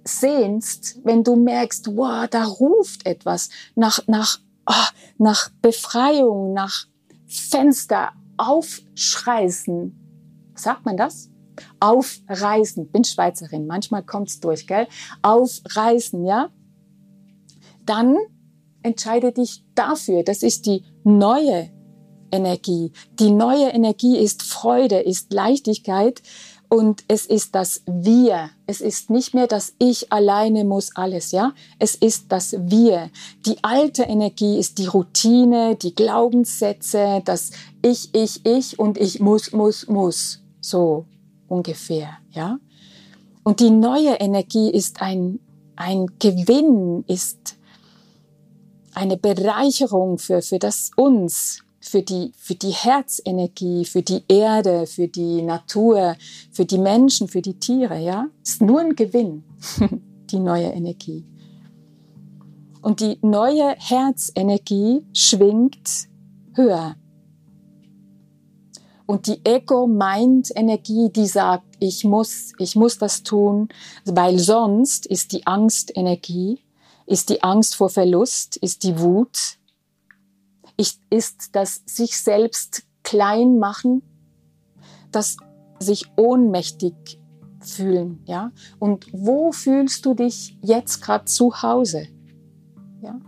sehnst, 0.04 0.98
wenn 1.04 1.22
du 1.22 1.36
merkst, 1.36 1.96
wow, 1.96 2.26
da 2.28 2.44
ruft 2.44 3.06
etwas 3.06 3.50
nach, 3.74 4.00
nach, 4.06 4.38
oh, 4.66 4.88
nach 5.18 5.50
Befreiung, 5.60 6.54
nach 6.54 6.86
Fenster 7.30 8.10
aufschreißen. 8.36 10.52
Sagt 10.54 10.84
man 10.84 10.96
das? 10.96 11.30
Aufreißen. 11.78 12.90
Bin 12.90 13.04
Schweizerin. 13.04 13.66
Manchmal 13.66 14.02
kommt's 14.02 14.40
durch, 14.40 14.66
gell? 14.66 14.88
Aufreißen, 15.22 16.24
ja? 16.24 16.50
Dann 17.86 18.16
entscheide 18.82 19.32
dich 19.32 19.64
dafür. 19.74 20.24
Das 20.24 20.42
ist 20.42 20.66
die 20.66 20.84
neue 21.04 21.70
Energie. 22.32 22.92
Die 23.18 23.30
neue 23.30 23.68
Energie 23.68 24.16
ist 24.16 24.42
Freude, 24.42 25.00
ist 25.00 25.32
Leichtigkeit, 25.32 26.22
und 26.70 27.02
es 27.08 27.26
ist 27.26 27.56
das 27.56 27.82
Wir. 27.86 28.50
Es 28.66 28.80
ist 28.80 29.10
nicht 29.10 29.34
mehr 29.34 29.48
das 29.48 29.74
Ich 29.78 30.12
alleine 30.12 30.64
muss 30.64 30.94
alles, 30.94 31.32
ja? 31.32 31.52
Es 31.80 31.96
ist 31.96 32.26
das 32.30 32.52
Wir. 32.52 33.10
Die 33.44 33.56
alte 33.62 34.04
Energie 34.04 34.56
ist 34.56 34.78
die 34.78 34.86
Routine, 34.86 35.74
die 35.74 35.94
Glaubenssätze, 35.94 37.22
das 37.24 37.50
Ich, 37.82 38.14
Ich, 38.14 38.46
Ich 38.46 38.78
und 38.78 38.98
ich 38.98 39.18
muss, 39.18 39.50
muss, 39.50 39.88
muss. 39.88 40.40
So 40.60 41.06
ungefähr, 41.48 42.10
ja? 42.30 42.58
Und 43.42 43.58
die 43.58 43.70
neue 43.70 44.14
Energie 44.20 44.70
ist 44.70 45.02
ein, 45.02 45.40
ein 45.74 46.06
Gewinn, 46.20 47.02
ist 47.08 47.56
eine 48.94 49.16
Bereicherung 49.16 50.18
für, 50.18 50.40
für 50.40 50.60
das 50.60 50.92
Uns, 50.94 51.64
für 51.90 52.02
die, 52.02 52.32
für 52.36 52.54
die 52.54 52.70
Herzenergie, 52.70 53.84
für 53.84 54.02
die 54.02 54.22
Erde, 54.28 54.86
für 54.86 55.08
die 55.08 55.42
Natur, 55.42 56.16
für 56.52 56.64
die 56.64 56.78
Menschen, 56.78 57.26
für 57.26 57.42
die 57.42 57.58
Tiere, 57.58 57.98
ja? 57.98 58.28
Ist 58.44 58.62
nur 58.62 58.80
ein 58.80 58.94
Gewinn, 58.94 59.42
die 60.30 60.38
neue 60.38 60.68
Energie. 60.68 61.24
Und 62.80 63.00
die 63.00 63.18
neue 63.22 63.74
Herzenergie 63.76 65.04
schwingt 65.12 66.08
höher. 66.54 66.94
Und 69.06 69.26
die 69.26 69.40
Ego-Mind-Energie, 69.44 71.10
die 71.10 71.26
sagt, 71.26 71.66
ich 71.80 72.04
muss, 72.04 72.52
ich 72.58 72.76
muss 72.76 72.98
das 72.98 73.24
tun, 73.24 73.68
weil 74.04 74.38
sonst 74.38 75.06
ist 75.06 75.32
die 75.32 75.44
Angstenergie, 75.48 76.60
ist 77.06 77.28
die 77.28 77.42
Angst 77.42 77.74
vor 77.74 77.90
Verlust, 77.90 78.56
ist 78.58 78.84
die 78.84 79.00
Wut, 79.00 79.58
ist 81.10 81.50
das 81.52 81.82
sich 81.86 82.18
selbst 82.18 82.84
klein 83.02 83.58
machen, 83.58 84.02
das 85.10 85.36
sich 85.78 86.06
ohnmächtig 86.16 87.20
fühlen, 87.60 88.22
ja? 88.26 88.52
Und 88.78 89.06
wo 89.12 89.52
fühlst 89.52 90.04
du 90.06 90.14
dich 90.14 90.58
jetzt 90.62 91.02
gerade 91.02 91.24
zu 91.26 91.62
Hause? 91.62 92.06
Ja? 93.02 93.18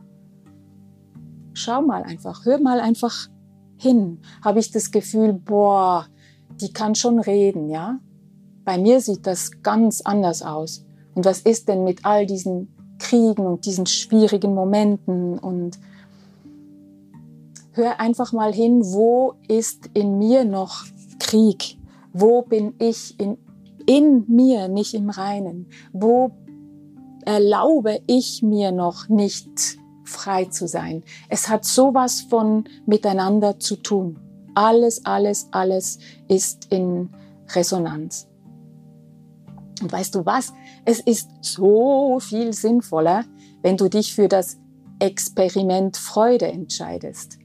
Schau 1.55 1.83
mal 1.83 2.03
einfach, 2.03 2.45
hör 2.45 2.59
mal 2.61 2.81
einfach 2.81 3.29
hin. 3.77 4.21
Habe 4.43 4.61
ich 4.61 4.71
das 4.71 4.91
Gefühl, 4.91 5.33
boah, 5.33 6.07
die 6.61 6.73
kann 6.73 6.95
schon 6.95 7.19
reden, 7.19 7.69
ja? 7.69 7.99
Bei 8.65 8.79
mir 8.79 9.01
sieht 9.01 9.27
das 9.27 9.63
ganz 9.63 10.01
anders 10.03 10.43
aus. 10.43 10.87
Und 11.15 11.25
was 11.25 11.41
ist 11.41 11.69
denn 11.69 11.85
mit 11.85 12.05
all 12.05 12.27
diesen 12.27 12.75
Kriegen 12.99 13.45
und 13.45 13.67
diesen 13.67 13.87
schwierigen 13.87 14.55
Momenten 14.55 15.39
und 15.39 15.79
hör 17.73 18.01
einfach 18.01 18.33
mal 18.33 18.53
hin, 18.53 18.83
wo 18.85 19.35
ist 19.49 19.91
in 19.95 20.19
mir 20.19 20.45
noch 20.45 20.85
Krieg? 21.19 21.79
Wo 22.13 22.43
bin 22.43 22.75
ich 22.79 23.19
in, 23.19 23.39
in 23.87 24.25
mir 24.29 24.69
nicht 24.69 24.95
im 24.95 25.11
Reinen? 25.11 25.67
Wo 25.93 26.31
erlaube 27.25 28.01
ich 28.07 28.43
mir 28.43 28.73
noch 28.73 29.09
nicht 29.09 29.79
frei 30.05 30.45
zu 30.47 30.69
sein? 30.69 31.03
Es 31.29 31.49
hat 31.49 31.65
sowas 31.65 32.21
von 32.23 32.65
miteinander 32.87 33.59
zu 33.59 33.77
tun. 33.77 34.19
Alles, 34.55 35.05
alles, 35.07 35.49
alles 35.53 35.99
ist 36.29 36.71
in 36.71 37.09
Resonanz. 37.55 38.29
Und 39.81 39.91
weißt 39.91 40.15
du 40.15 40.27
was? 40.27 40.53
Es 40.85 41.01
ist 41.01 41.31
so 41.41 42.21
viel 42.21 42.53
sinnvoller, 42.53 43.25
wenn 43.63 43.77
du 43.77 43.89
dich 43.89 44.15
für 44.15 44.29
das 44.29 44.59
Experiment 44.99 45.97
Freude 45.97 46.47
entscheidest. 46.47 47.39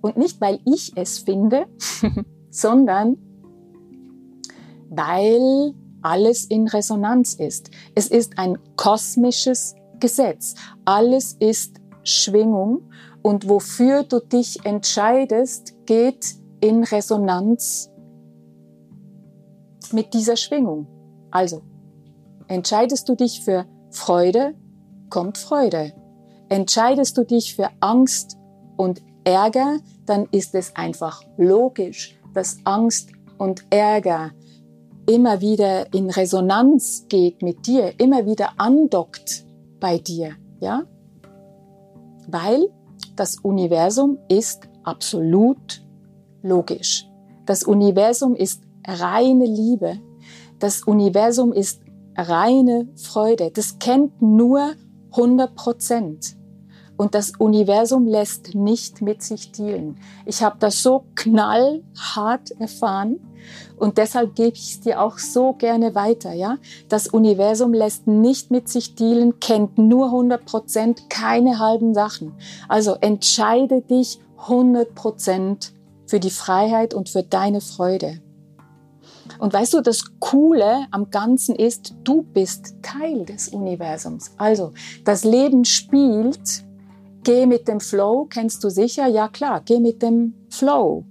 Und 0.00 0.16
nicht, 0.16 0.40
weil 0.40 0.60
ich 0.64 0.92
es 0.96 1.18
finde, 1.18 1.66
sondern 2.50 3.16
weil 4.90 5.74
alles 6.02 6.44
in 6.44 6.68
Resonanz 6.68 7.34
ist. 7.34 7.70
Es 7.94 8.08
ist 8.08 8.38
ein 8.38 8.58
kosmisches 8.76 9.74
Gesetz. 10.00 10.54
Alles 10.84 11.34
ist 11.34 11.80
Schwingung 12.04 12.90
und 13.22 13.48
wofür 13.48 14.04
du 14.04 14.20
dich 14.20 14.64
entscheidest, 14.64 15.74
geht 15.86 16.36
in 16.60 16.84
Resonanz 16.84 17.90
mit 19.92 20.14
dieser 20.14 20.36
Schwingung. 20.36 20.86
Also, 21.30 21.62
entscheidest 22.46 23.08
du 23.08 23.14
dich 23.14 23.42
für 23.44 23.66
Freude, 23.90 24.54
kommt 25.10 25.38
Freude. 25.38 25.92
Entscheidest 26.48 27.18
du 27.18 27.24
dich 27.24 27.54
für 27.54 27.70
Angst 27.80 28.38
und 28.76 29.02
Ärger, 29.28 29.80
dann 30.06 30.26
ist 30.30 30.54
es 30.54 30.74
einfach 30.74 31.22
logisch, 31.36 32.18
dass 32.32 32.56
Angst 32.64 33.10
und 33.36 33.66
Ärger 33.68 34.30
immer 35.06 35.42
wieder 35.42 35.92
in 35.92 36.08
Resonanz 36.08 37.04
geht 37.10 37.42
mit 37.42 37.66
dir, 37.66 37.92
immer 38.00 38.24
wieder 38.24 38.52
andockt 38.56 39.44
bei 39.80 39.98
dir, 39.98 40.32
ja? 40.60 40.84
Weil 42.26 42.68
das 43.16 43.36
Universum 43.36 44.18
ist 44.28 44.66
absolut 44.82 45.84
logisch. 46.42 47.06
Das 47.44 47.64
Universum 47.64 48.34
ist 48.34 48.62
reine 48.86 49.44
Liebe. 49.44 49.98
Das 50.58 50.82
Universum 50.84 51.52
ist 51.52 51.82
reine 52.16 52.88
Freude. 52.96 53.50
Das 53.50 53.78
kennt 53.78 54.22
nur 54.22 54.72
100 55.12 55.54
Prozent. 55.54 56.36
Und 56.98 57.14
das 57.14 57.32
Universum 57.38 58.06
lässt 58.06 58.54
nicht 58.54 59.00
mit 59.00 59.22
sich 59.22 59.52
dealen. 59.52 59.96
Ich 60.26 60.42
habe 60.42 60.56
das 60.58 60.82
so 60.82 61.04
knallhart 61.14 62.50
erfahren 62.58 63.20
und 63.76 63.98
deshalb 63.98 64.34
gebe 64.34 64.56
ich 64.56 64.72
es 64.72 64.80
dir 64.80 65.00
auch 65.00 65.16
so 65.16 65.52
gerne 65.52 65.94
weiter. 65.94 66.32
Ja, 66.32 66.58
das 66.88 67.06
Universum 67.06 67.72
lässt 67.72 68.08
nicht 68.08 68.50
mit 68.50 68.68
sich 68.68 68.96
dealen, 68.96 69.38
kennt 69.38 69.78
nur 69.78 70.06
100 70.06 70.44
Prozent, 70.44 71.08
keine 71.08 71.60
halben 71.60 71.94
Sachen. 71.94 72.34
Also 72.68 72.94
entscheide 72.94 73.80
dich 73.80 74.18
100 74.36 74.94
Prozent 74.94 75.72
für 76.06 76.18
die 76.18 76.30
Freiheit 76.30 76.94
und 76.94 77.08
für 77.08 77.22
deine 77.22 77.60
Freude. 77.60 78.20
Und 79.38 79.52
weißt 79.52 79.74
du, 79.74 79.82
das 79.82 80.02
Coole 80.18 80.86
am 80.90 81.10
Ganzen 81.10 81.54
ist, 81.54 81.94
du 82.02 82.22
bist 82.22 82.74
Teil 82.82 83.24
des 83.24 83.48
Universums. 83.48 84.32
Also, 84.36 84.72
das 85.04 85.22
Leben 85.22 85.64
spielt, 85.64 86.64
geh 87.24 87.46
mit 87.46 87.68
dem 87.68 87.80
Flow, 87.80 88.26
kennst 88.28 88.62
du 88.64 88.70
sicher? 88.70 89.06
Ja 89.06 89.28
klar, 89.28 89.62
geh 89.64 89.80
mit 89.80 90.02
dem 90.02 90.34
Flow. 90.50 91.04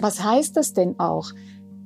Was 0.00 0.22
heißt 0.22 0.56
das 0.56 0.72
denn 0.72 0.98
auch? 0.98 1.30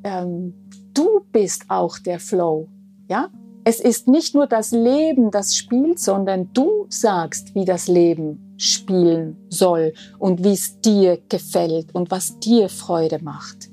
Ähm, 0.02 0.54
du 0.94 1.20
bist 1.32 1.64
auch 1.68 1.98
der 1.98 2.18
Flow, 2.18 2.68
ja? 3.08 3.28
Es 3.62 3.78
ist 3.78 4.08
nicht 4.08 4.34
nur 4.34 4.46
das 4.46 4.70
Leben, 4.70 5.30
das 5.30 5.54
spielt, 5.54 5.98
sondern 5.98 6.50
du 6.54 6.86
sagst, 6.88 7.54
wie 7.54 7.66
das 7.66 7.88
Leben 7.88 8.54
spielen 8.56 9.36
soll 9.50 9.92
und 10.18 10.42
wie 10.42 10.52
es 10.52 10.80
dir 10.80 11.18
gefällt 11.28 11.94
und 11.94 12.10
was 12.10 12.38
dir 12.40 12.68
Freude 12.70 13.22
macht. 13.22 13.68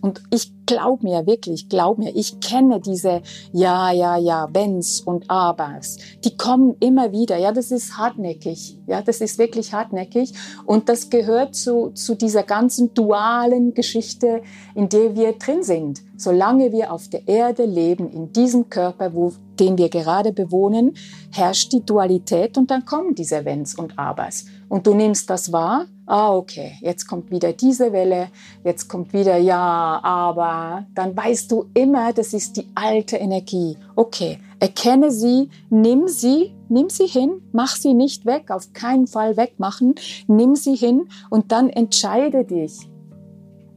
Und 0.00 0.22
ich 0.30 0.52
glaub 0.66 1.02
mir 1.02 1.26
wirklich, 1.26 1.68
glaub 1.68 1.98
mir, 1.98 2.14
ich 2.14 2.40
kenne 2.40 2.80
diese 2.80 3.22
Ja, 3.52 3.90
ja, 3.90 4.16
ja, 4.16 4.48
Wenns 4.52 5.00
und 5.00 5.28
Abers. 5.28 5.98
Die 6.24 6.36
kommen 6.36 6.76
immer 6.80 7.12
wieder. 7.12 7.36
Ja, 7.36 7.52
das 7.52 7.70
ist 7.70 7.98
hartnäckig. 7.98 8.78
Ja, 8.86 9.02
das 9.02 9.20
ist 9.20 9.38
wirklich 9.38 9.72
hartnäckig. 9.72 10.32
Und 10.64 10.88
das 10.88 11.10
gehört 11.10 11.54
zu, 11.54 11.90
zu 11.90 12.14
dieser 12.14 12.44
ganzen 12.44 12.94
dualen 12.94 13.74
Geschichte, 13.74 14.42
in 14.74 14.88
der 14.88 15.14
wir 15.16 15.32
drin 15.32 15.62
sind. 15.62 16.02
Solange 16.16 16.72
wir 16.72 16.92
auf 16.92 17.08
der 17.08 17.26
Erde 17.26 17.64
leben, 17.64 18.10
in 18.10 18.32
diesem 18.32 18.68
Körper, 18.70 19.14
wo, 19.14 19.32
den 19.58 19.76
wir 19.76 19.88
gerade 19.88 20.32
bewohnen, 20.32 20.94
herrscht 21.30 21.72
die 21.72 21.84
Dualität 21.84 22.56
und 22.56 22.70
dann 22.70 22.84
kommen 22.84 23.14
diese 23.14 23.44
Wenns 23.44 23.74
und 23.74 23.98
Abers. 23.98 24.46
Und 24.68 24.86
du 24.86 24.94
nimmst 24.94 25.28
das 25.28 25.52
wahr 25.52 25.86
ah, 26.10 26.34
okay, 26.34 26.76
jetzt 26.80 27.06
kommt 27.06 27.30
wieder 27.30 27.52
diese 27.52 27.92
Welle, 27.92 28.30
jetzt 28.64 28.88
kommt 28.88 29.12
wieder 29.12 29.36
ja, 29.36 30.00
aber, 30.02 30.84
dann 30.94 31.16
weißt 31.16 31.52
du 31.52 31.66
immer, 31.72 32.12
das 32.12 32.34
ist 32.34 32.56
die 32.56 32.66
alte 32.74 33.16
Energie. 33.16 33.78
Okay, 33.94 34.38
erkenne 34.58 35.12
sie, 35.12 35.50
nimm 35.70 36.08
sie, 36.08 36.56
nimm 36.68 36.90
sie 36.90 37.06
hin, 37.06 37.40
mach 37.52 37.76
sie 37.76 37.94
nicht 37.94 38.26
weg, 38.26 38.50
auf 38.50 38.72
keinen 38.72 39.06
Fall 39.06 39.36
wegmachen, 39.36 39.94
nimm 40.26 40.56
sie 40.56 40.74
hin 40.74 41.08
und 41.30 41.52
dann 41.52 41.70
entscheide 41.70 42.44
dich 42.44 42.90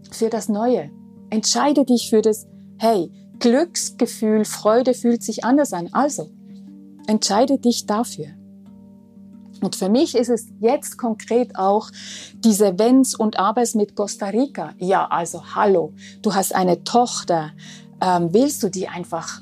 für 0.09 0.29
das 0.29 0.49
Neue. 0.49 0.89
Entscheide 1.29 1.85
dich 1.85 2.09
für 2.09 2.23
das, 2.23 2.47
hey, 2.79 3.11
Glücksgefühl, 3.37 4.43
Freude 4.45 4.95
fühlt 4.95 5.21
sich 5.21 5.43
anders 5.45 5.71
an. 5.71 5.89
Also, 5.91 6.31
entscheide 7.05 7.59
dich 7.59 7.85
dafür. 7.85 8.27
Und 9.63 9.77
für 9.77 9.87
mich 9.87 10.13
ist 10.15 10.27
es 10.27 10.47
jetzt 10.59 10.97
konkret 10.97 11.55
auch 11.55 11.89
diese 12.35 12.77
Wenns 12.77 13.15
und 13.15 13.39
Abers 13.39 13.75
mit 13.75 13.95
Costa 13.95 14.25
Rica. 14.25 14.73
Ja, 14.77 15.07
also 15.07 15.55
hallo, 15.55 15.93
du 16.21 16.35
hast 16.35 16.53
eine 16.53 16.83
Tochter. 16.83 17.51
Ähm, 18.01 18.33
willst 18.33 18.61
du 18.61 18.69
die 18.69 18.89
einfach 18.89 19.41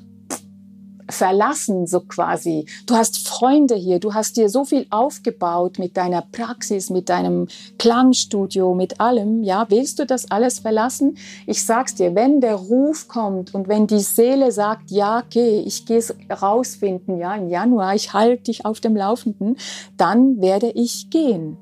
verlassen, 1.12 1.88
so 1.88 2.02
quasi. 2.02 2.66
Du 2.86 2.96
hast 2.96 3.28
Freunde 3.28 3.76
hier, 3.76 4.00
du 4.00 4.14
hast 4.14 4.38
dir 4.38 4.50
so 4.50 4.66
viel 4.66 4.88
aufgebaut 4.90 5.80
mit 5.80 5.98
deiner 5.98 6.22
Praxis, 6.22 6.90
mit 6.90 7.10
deinem 7.10 7.48
Klangstudio, 7.78 8.74
mit 8.74 9.00
allem. 9.00 9.44
Ja, 9.44 9.66
willst 9.70 10.00
du 10.00 10.06
das 10.06 10.32
alles 10.32 10.60
verlassen? 10.60 11.18
Ich 11.46 11.64
sag's 11.66 11.96
dir, 11.96 12.16
wenn 12.16 12.42
der 12.42 12.56
Ruf 12.56 13.08
kommt 13.08 13.54
und 13.54 13.68
wenn 13.68 13.88
die 13.88 14.00
Seele 14.00 14.52
sagt, 14.52 14.92
ja, 14.92 15.24
geh, 15.30 15.60
ich 15.60 15.86
gehe 15.86 15.98
es 16.00 16.16
rausfinden, 16.30 17.18
ja, 17.18 17.36
im 17.36 17.50
Januar, 17.50 17.96
ich 17.96 18.14
halte 18.14 18.44
dich 18.44 18.66
auf 18.66 18.80
dem 18.80 18.96
Laufenden, 18.96 19.58
dann 19.98 20.42
werde 20.42 20.72
ich 20.72 21.10
gehen. 21.10 21.58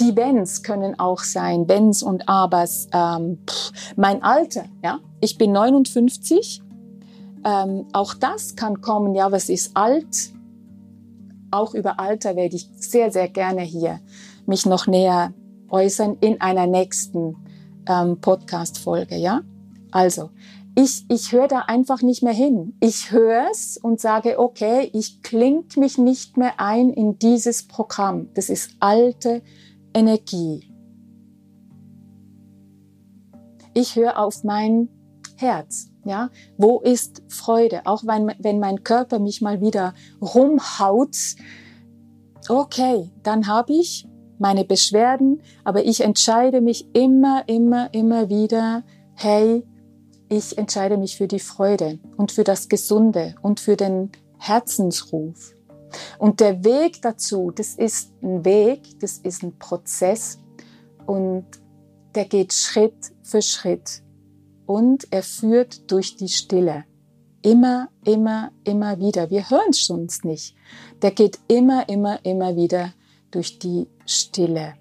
Die 0.00 0.14
Wenns 0.14 0.62
können 0.62 0.98
auch 0.98 1.20
sein, 1.20 1.68
Wenns 1.68 2.02
und 2.02 2.28
Abers. 2.28 2.88
Ähm, 2.92 3.38
pff, 3.48 3.72
mein 3.96 4.22
Alter, 4.22 4.64
ja, 4.82 4.98
ich 5.20 5.38
bin 5.38 5.52
59 5.52 6.62
ähm, 7.46 7.86
auch 7.92 8.12
das 8.14 8.56
kann 8.56 8.80
kommen, 8.80 9.14
ja, 9.14 9.30
was 9.30 9.48
ist 9.48 9.76
alt? 9.76 10.32
Auch 11.52 11.74
über 11.74 12.00
Alter 12.00 12.34
werde 12.34 12.56
ich 12.56 12.68
sehr, 12.76 13.12
sehr 13.12 13.28
gerne 13.28 13.62
hier 13.62 14.00
mich 14.46 14.66
noch 14.66 14.86
näher 14.86 15.32
äußern 15.68 16.16
in 16.20 16.40
einer 16.40 16.66
nächsten 16.66 17.36
ähm, 17.88 18.20
Podcast-Folge, 18.20 19.16
ja? 19.16 19.42
Also, 19.92 20.30
ich, 20.76 21.04
ich 21.08 21.32
höre 21.32 21.48
da 21.48 21.60
einfach 21.60 22.02
nicht 22.02 22.22
mehr 22.22 22.34
hin. 22.34 22.76
Ich 22.80 23.10
höre 23.10 23.48
es 23.50 23.78
und 23.78 24.00
sage, 24.00 24.38
okay, 24.38 24.90
ich 24.92 25.22
klingt 25.22 25.76
mich 25.76 25.98
nicht 25.98 26.36
mehr 26.36 26.54
ein 26.58 26.90
in 26.90 27.18
dieses 27.18 27.66
Programm. 27.66 28.28
Das 28.34 28.50
ist 28.50 28.72
alte 28.80 29.42
Energie. 29.94 30.70
Ich 33.72 33.96
höre 33.96 34.18
auf 34.18 34.44
mein 34.44 34.88
Herz. 35.36 35.88
Ja, 36.06 36.30
wo 36.56 36.78
ist 36.78 37.24
Freude? 37.28 37.82
Auch 37.84 38.04
wenn, 38.06 38.32
wenn 38.38 38.60
mein 38.60 38.84
Körper 38.84 39.18
mich 39.18 39.42
mal 39.42 39.60
wieder 39.60 39.92
rumhaut, 40.22 41.16
okay, 42.48 43.10
dann 43.24 43.48
habe 43.48 43.72
ich 43.72 44.06
meine 44.38 44.64
Beschwerden, 44.64 45.42
aber 45.64 45.84
ich 45.84 46.02
entscheide 46.02 46.60
mich 46.60 46.94
immer, 46.94 47.42
immer, 47.48 47.92
immer 47.92 48.28
wieder, 48.28 48.84
hey, 49.14 49.64
ich 50.28 50.56
entscheide 50.56 50.96
mich 50.96 51.16
für 51.16 51.26
die 51.26 51.40
Freude 51.40 51.98
und 52.16 52.30
für 52.30 52.44
das 52.44 52.68
Gesunde 52.68 53.34
und 53.42 53.58
für 53.58 53.76
den 53.76 54.12
Herzensruf. 54.38 55.56
Und 56.18 56.38
der 56.38 56.64
Weg 56.64 57.02
dazu, 57.02 57.50
das 57.50 57.74
ist 57.74 58.12
ein 58.22 58.44
Weg, 58.44 59.00
das 59.00 59.18
ist 59.18 59.42
ein 59.42 59.58
Prozess 59.58 60.38
und 61.04 61.46
der 62.14 62.26
geht 62.26 62.52
Schritt 62.52 63.12
für 63.24 63.42
Schritt 63.42 64.02
und 64.66 65.06
er 65.12 65.22
führt 65.22 65.90
durch 65.90 66.16
die 66.16 66.28
Stille. 66.28 66.84
Immer, 67.42 67.88
immer, 68.04 68.50
immer 68.64 68.98
wieder. 68.98 69.30
Wir 69.30 69.48
hören 69.48 69.70
es 69.70 69.86
sonst 69.86 70.24
nicht. 70.24 70.56
Der 71.02 71.12
geht 71.12 71.38
immer, 71.48 71.88
immer, 71.88 72.24
immer 72.24 72.56
wieder 72.56 72.92
durch 73.30 73.58
die 73.58 73.86
Stille. 74.04 74.74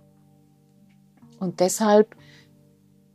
Und 1.39 1.59
deshalb 1.59 2.15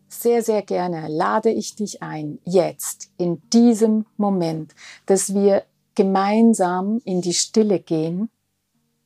sehr, 0.09 0.43
sehr 0.43 0.63
gerne 0.63 1.09
lade 1.09 1.51
ich 1.51 1.77
dich 1.77 2.03
ein, 2.03 2.39
jetzt, 2.45 3.11
in 3.17 3.41
diesem 3.51 4.07
Moment, 4.17 4.75
dass 5.07 5.35
wir 5.35 5.65
gemeinsam 5.95 7.01
in 7.05 7.21
die 7.21 7.35
Stille 7.35 7.81
gehen, 7.81 8.31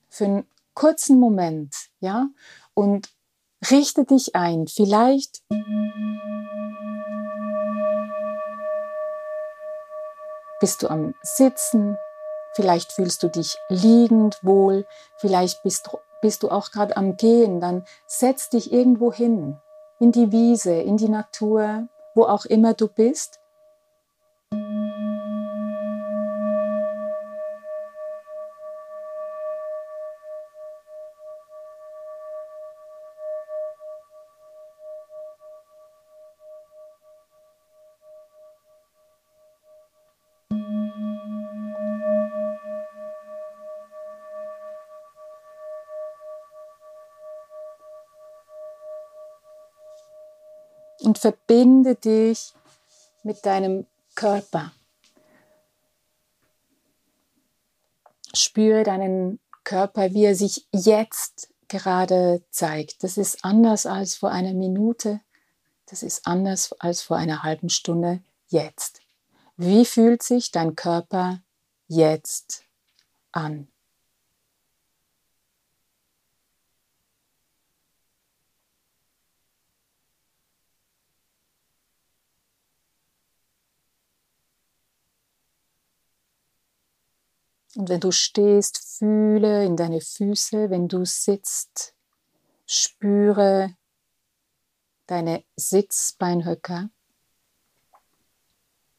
für 0.09 0.25
einen 0.25 0.45
kurzen 0.75 1.19
Moment, 1.19 1.75
ja, 2.01 2.29
und 2.75 3.11
richte 3.71 4.05
dich 4.05 4.35
ein. 4.35 4.67
Vielleicht 4.67 5.43
bist 10.65 10.83
du 10.83 10.89
am 10.89 11.15
Sitzen, 11.21 11.99
vielleicht 12.55 12.93
fühlst 12.93 13.23
du 13.23 13.29
dich 13.29 13.59
liegend 13.69 14.39
wohl, 14.41 14.87
vielleicht 15.19 15.63
bist, 15.63 15.91
bist 16.23 16.43
du 16.43 16.49
auch 16.49 16.71
gerade 16.71 16.97
am 16.97 17.19
Gehen, 17.19 17.61
dann 17.61 17.85
setz 18.07 18.49
dich 18.49 18.73
irgendwo 18.73 19.13
hin, 19.13 19.59
in 20.01 20.11
die 20.11 20.33
Wiese, 20.33 20.73
in 20.73 20.97
die 20.97 21.11
Natur, 21.11 21.87
wo 22.15 22.25
auch 22.25 22.47
immer 22.47 22.73
du 22.73 22.89
bist 22.89 23.41
verbinde 51.25 51.95
dich 51.95 52.53
mit 53.23 53.47
deinem 53.47 53.87
Körper. 54.15 54.75
Spüre 58.35 58.83
deinen 58.83 59.41
Körper, 59.65 60.13
wie 60.13 60.27
er 60.27 60.35
sich 60.35 60.69
jetzt 60.71 61.49
gerade 61.69 62.45
zeigt. 62.51 63.03
Das 63.03 63.17
ist 63.17 63.43
anders 63.43 63.87
als 63.87 64.17
vor 64.17 64.33
einer 64.33 64.53
Minute, 64.53 65.23
das 65.87 66.03
ist 66.03 66.27
anders 66.27 66.75
als 66.79 67.01
vor 67.01 67.17
einer 67.17 67.43
halben 67.43 67.71
Stunde 67.71 68.23
jetzt. 68.49 69.01
Wie 69.57 69.87
fühlt 69.87 70.23
sich 70.23 70.51
dein 70.51 70.77
Körper 70.77 71.41
jetzt 71.89 72.65
an? 73.33 73.69
Und 87.77 87.89
wenn 87.89 88.01
du 88.01 88.13
stehst, 88.13 88.79
fühle 88.99 89.65
in 89.65 89.77
deine 89.77 90.01
Füße, 90.01 90.71
wenn 90.71 90.89
du 90.89 91.05
sitzt, 91.05 91.95
spüre 92.67 93.77
deine 95.07 95.45
Sitzbeinhöcker. 95.57 96.91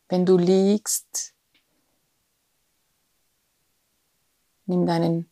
Wenn 0.09 0.25
du 0.25 0.37
liegst, 0.37 1.33
nimm 4.65 4.85
deinen 4.85 5.31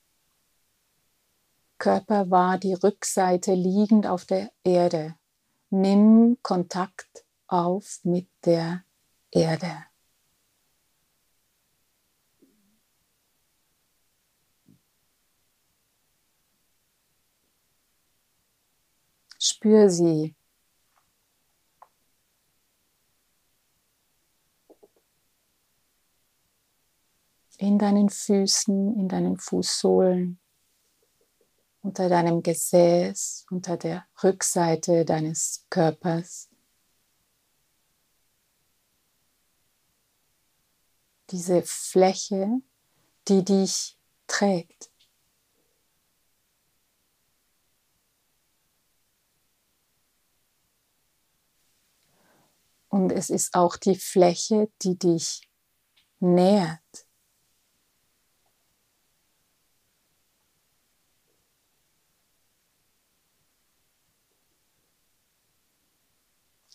Körper 1.77 2.29
wahr, 2.29 2.57
die 2.57 2.73
Rückseite 2.73 3.53
liegend 3.53 4.07
auf 4.07 4.25
der 4.25 4.51
Erde. 4.63 5.15
Nimm 5.69 6.37
Kontakt 6.41 7.25
auf 7.47 7.99
mit 8.03 8.29
der 8.45 8.85
Erde. 9.31 9.85
Spür 19.45 19.89
sie. 19.89 20.37
In 27.57 27.77
deinen 27.77 28.07
Füßen, 28.07 28.97
in 28.97 29.09
deinen 29.09 29.37
Fußsohlen, 29.37 30.39
unter 31.81 32.07
deinem 32.07 32.41
Gesäß, 32.41 33.45
unter 33.49 33.75
der 33.75 34.05
Rückseite 34.23 35.03
deines 35.03 35.65
Körpers. 35.69 36.49
Diese 41.31 41.63
Fläche, 41.63 42.61
die 43.27 43.43
dich 43.43 43.97
trägt. 44.25 44.92
Und 52.93 53.11
es 53.11 53.31
ist 53.31 53.55
auch 53.55 53.75
die 53.75 53.95
Fläche, 53.95 54.71
die 54.83 54.99
dich 54.99 55.49
nährt. 56.19 57.07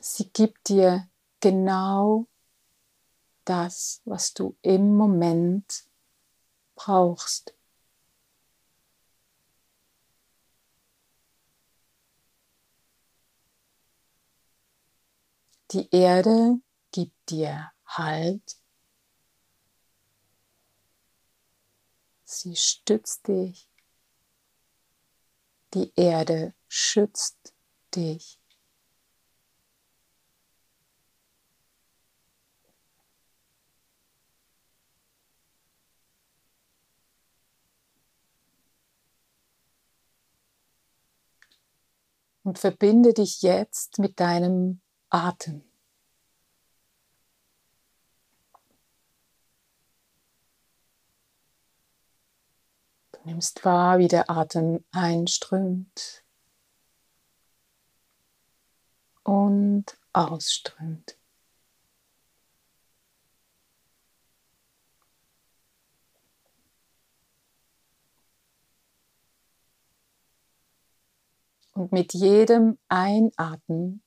Sie 0.01 0.29
gibt 0.33 0.71
dir 0.71 1.09
genau 1.39 2.27
das, 3.45 4.03
was 4.05 4.35
du 4.35 4.57
im 4.63 4.97
Moment 4.97 5.85
brauchst. 6.75 7.58
Die 15.73 15.91
Erde 15.91 16.61
gibt 16.93 17.29
dir 17.29 17.71
Halt. 17.85 18.57
Sie 22.25 22.57
stützt 22.57 23.29
dich. 23.29 23.69
Die 25.75 25.93
Erde 25.95 26.55
schützt 26.69 27.53
dich. 27.95 28.41
Und 42.43 42.59
verbinde 42.59 43.13
dich 43.13 43.43
jetzt 43.43 43.99
mit 43.99 44.19
deinem 44.19 44.81
Atem. 45.11 45.63
Du 53.13 53.19
nimmst 53.25 53.65
wahr, 53.65 53.99
wie 53.99 54.09
der 54.09 54.31
Atem 54.31 54.85
einströmt 54.93 56.25
und 59.23 59.99
ausströmt. 60.13 61.17
Und 71.73 71.93
mit 71.93 72.13
jedem 72.13 72.79
Einatmen 72.89 74.03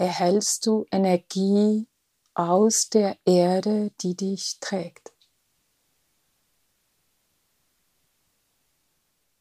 erhältst 0.00 0.64
du 0.64 0.86
Energie 0.90 1.86
aus 2.32 2.88
der 2.88 3.18
Erde, 3.26 3.90
die 4.00 4.16
dich 4.16 4.56
trägt. 4.58 5.12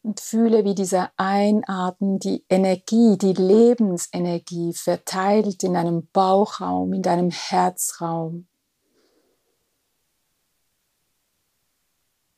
Und 0.02 0.19
fühle, 0.19 0.65
wie 0.65 0.76
dieser 0.76 1.13
Einatmen 1.15 2.19
die 2.19 2.43
Energie, 2.50 3.17
die 3.17 3.34
Lebensenergie 3.34 4.74
verteilt 4.74 5.63
in 5.63 5.76
deinem 5.76 6.08
Bauchraum, 6.08 6.91
in 6.91 7.04
deinem 7.04 7.32
Herzraum. 7.32 8.48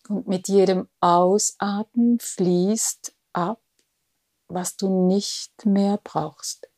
Und 0.09 0.27
mit 0.27 0.47
jedem 0.47 0.87
Ausatmen 0.99 2.19
fließt 2.19 3.15
ab, 3.33 3.61
was 4.47 4.75
du 4.75 5.07
nicht 5.07 5.65
mehr 5.65 5.99
brauchst. 6.03 6.70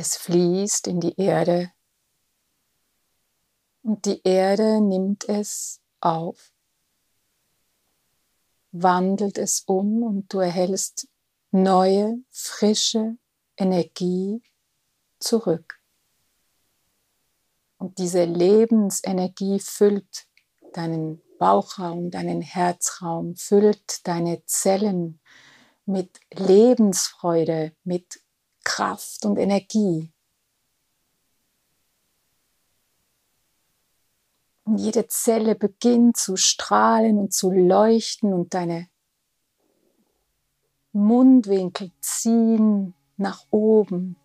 Es 0.00 0.16
fließt 0.16 0.86
in 0.86 1.00
die 1.00 1.20
Erde 1.20 1.72
und 3.82 4.04
die 4.04 4.22
Erde 4.22 4.80
nimmt 4.80 5.28
es 5.28 5.80
auf, 6.00 6.52
wandelt 8.70 9.38
es 9.38 9.64
um 9.66 10.04
und 10.04 10.32
du 10.32 10.38
erhältst 10.38 11.08
neue, 11.50 12.16
frische 12.30 13.16
Energie 13.56 14.40
zurück. 15.18 15.80
Und 17.78 17.98
diese 17.98 18.22
Lebensenergie 18.22 19.58
füllt 19.58 20.28
deinen 20.74 21.20
Bauchraum, 21.40 22.12
deinen 22.12 22.40
Herzraum, 22.40 23.34
füllt 23.34 24.06
deine 24.06 24.44
Zellen 24.44 25.18
mit 25.86 26.20
Lebensfreude, 26.30 27.74
mit 27.82 28.20
Kraft 28.68 29.24
und 29.24 29.38
Energie. 29.38 30.12
Und 34.64 34.76
jede 34.76 35.06
Zelle 35.06 35.54
beginnt 35.54 36.18
zu 36.18 36.36
strahlen 36.36 37.18
und 37.18 37.32
zu 37.32 37.50
leuchten 37.50 38.34
und 38.34 38.52
deine 38.52 38.90
Mundwinkel 40.92 41.92
ziehen 42.00 42.94
nach 43.16 43.46
oben. 43.50 44.16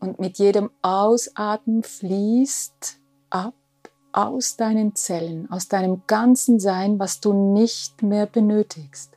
Und 0.00 0.20
mit 0.20 0.36
jedem 0.36 0.70
Ausatmen 0.82 1.82
fließt 1.82 3.00
ab 3.30 3.54
aus 4.12 4.56
deinen 4.56 4.94
Zellen, 4.94 5.50
aus 5.50 5.68
deinem 5.68 6.02
ganzen 6.06 6.60
Sein, 6.60 6.98
was 6.98 7.20
du 7.20 7.32
nicht 7.32 8.02
mehr 8.02 8.26
benötigst. 8.26 9.11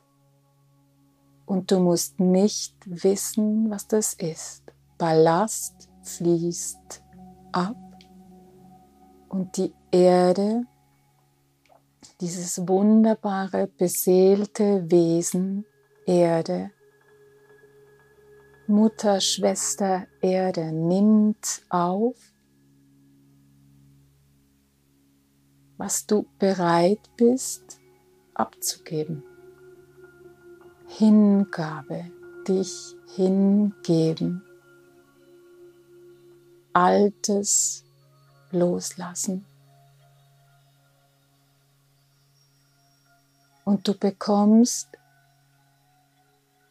Und 1.46 1.70
du 1.70 1.78
musst 1.78 2.20
nicht 2.20 2.74
wissen, 2.84 3.70
was 3.70 3.86
das 3.86 4.14
ist. 4.14 4.64
Ballast 4.98 5.88
fließt 6.02 7.02
ab 7.52 7.76
und 9.28 9.56
die 9.56 9.72
Erde, 9.90 10.66
dieses 12.20 12.66
wunderbare, 12.66 13.66
beseelte 13.66 14.90
Wesen 14.90 15.64
Erde, 16.06 16.70
Mutter, 18.68 19.20
Schwester 19.20 20.06
Erde 20.20 20.72
nimmt 20.72 21.62
auf, 21.68 22.16
was 25.76 26.06
du 26.06 26.26
bereit 26.38 27.10
bist 27.16 27.78
abzugeben. 28.34 29.22
Hingabe, 30.98 32.10
dich 32.48 32.96
hingeben. 33.16 34.42
Altes 36.72 37.84
loslassen. 38.50 39.44
Und 43.66 43.86
du 43.86 43.92
bekommst 43.92 44.88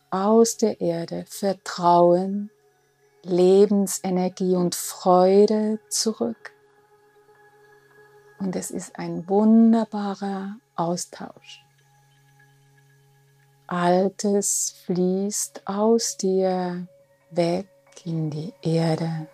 aus 0.10 0.58
der 0.58 0.82
Erde 0.82 1.26
Vertrauen, 1.28 2.50
Lebensenergie 3.22 4.56
und 4.56 4.74
Freude 4.74 5.80
zurück. 5.90 6.52
Und 8.40 8.56
es 8.56 8.72
ist 8.72 8.98
ein 8.98 9.30
wunderbarer 9.30 10.56
Austausch. 10.76 11.65
Altes 13.68 14.76
fließt 14.86 15.64
aus 15.66 16.18
dir 16.18 16.88
weg 17.32 17.68
in 18.04 18.30
die 18.30 18.54
Erde. 18.62 19.28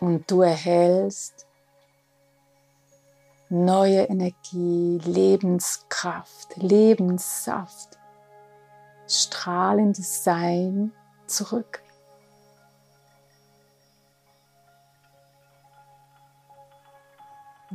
Und 0.00 0.30
du 0.30 0.42
erhältst 0.42 1.46
neue 3.50 4.02
Energie, 4.02 4.98
Lebenskraft, 5.04 6.56
Lebenssaft, 6.56 7.98
strahlendes 9.06 10.24
Sein 10.24 10.92
zurück. 11.26 11.82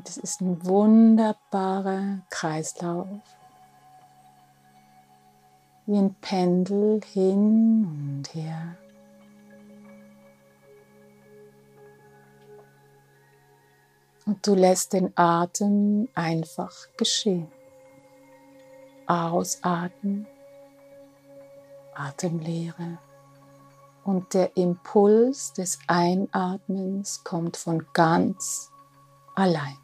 Es 0.03 0.17
ist 0.17 0.41
ein 0.41 0.65
wunderbarer 0.65 2.19
Kreislauf, 2.29 3.07
wie 5.85 5.97
ein 5.97 6.15
Pendel 6.21 6.99
hin 7.05 7.85
und 7.85 8.33
her. 8.33 8.77
Und 14.25 14.45
du 14.47 14.55
lässt 14.55 14.93
den 14.93 15.11
Atem 15.15 16.09
einfach 16.15 16.73
geschehen. 16.97 17.47
Ausatmen, 19.05 20.25
Atemlehre. 21.93 22.97
Und 24.03 24.33
der 24.33 24.55
Impuls 24.57 25.53
des 25.53 25.77
Einatmens 25.87 27.23
kommt 27.23 27.57
von 27.57 27.85
ganz 27.93 28.71
allein. 29.35 29.77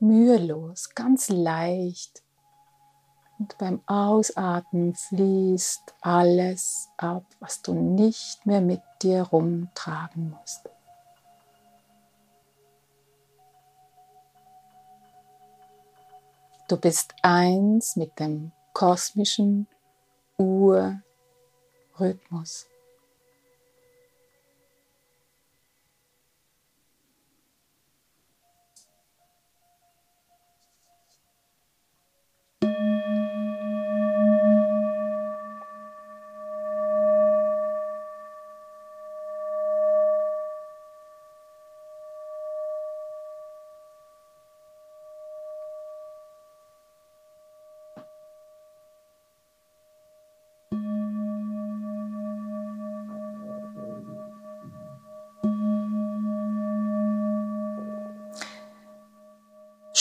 Mühelos, 0.00 0.94
ganz 0.94 1.28
leicht 1.28 2.22
und 3.38 3.56
beim 3.58 3.82
Ausatmen 3.86 4.94
fließt 4.94 5.94
alles 6.00 6.88
ab, 6.96 7.24
was 7.38 7.62
du 7.62 7.74
nicht 7.74 8.46
mehr 8.46 8.60
mit 8.60 8.82
dir 9.02 9.22
rumtragen 9.22 10.30
musst. 10.30 10.68
Du 16.68 16.76
bist 16.76 17.14
eins 17.22 17.96
mit 17.96 18.18
dem 18.20 18.52
kosmischen 18.72 19.66
Urrhythmus. 20.38 22.69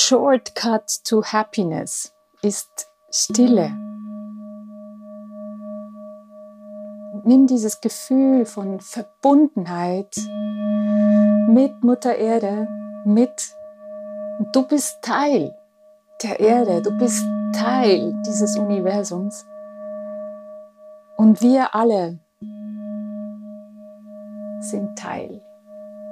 Shortcut 0.10 1.04
to 1.04 1.22
Happiness 1.22 2.12
ist 2.42 2.90
Stille. 3.12 3.70
Nimm 7.26 7.46
dieses 7.46 7.80
Gefühl 7.80 8.46
von 8.46 8.80
Verbundenheit 8.80 10.18
mit 11.48 11.84
Mutter 11.84 12.16
Erde 12.16 12.68
mit. 13.06 13.56
Du 14.52 14.66
bist 14.66 14.98
Teil 15.04 15.56
der 16.24 16.40
Erde, 16.40 16.82
du 16.82 16.98
bist 16.98 17.24
Teil 17.54 18.20
dieses 18.26 18.58
Universums. 18.58 19.46
Und 21.18 21.40
wir 21.40 21.76
alle 21.76 22.18
sind 24.60 24.98
Teil 24.98 25.40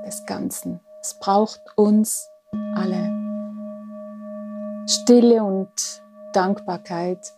des 0.06 0.24
Ganzen. 0.28 0.82
Es 1.02 1.18
braucht 1.20 1.62
uns 1.76 2.30
alle. 2.76 3.17
Stille 4.88 5.44
und 5.44 5.70
Dankbarkeit 6.32 7.34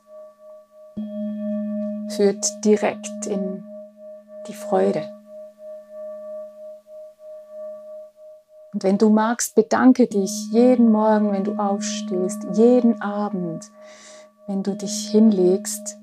führt 2.10 2.64
direkt 2.64 3.26
in 3.26 3.64
die 4.48 4.54
Freude. 4.54 5.10
Und 8.72 8.84
wenn 8.84 9.00
du 9.00 9.10
magst, 9.10 9.56
bedanke 9.56 10.06
dich 10.06 10.32
jeden 10.52 10.92
Morgen, 10.92 11.32
wenn 11.32 11.44
du 11.44 11.56
aufstehst, 11.56 12.46
jeden 12.54 13.02
Abend, 13.02 13.66
wenn 14.46 14.62
du 14.62 14.76
dich 14.76 15.10
hinlegst, 15.10 15.98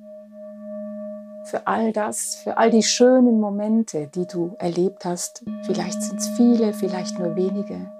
für 1.44 1.64
all 1.68 1.92
das, 1.92 2.34
für 2.34 2.56
all 2.56 2.72
die 2.72 2.82
schönen 2.82 3.38
Momente, 3.38 4.08
die 4.08 4.26
du 4.26 4.56
erlebt 4.58 5.04
hast. 5.04 5.44
Vielleicht 5.62 6.02
sind 6.02 6.18
es 6.18 6.28
viele, 6.30 6.72
vielleicht 6.72 7.20
nur 7.20 7.36
wenige. 7.36 7.95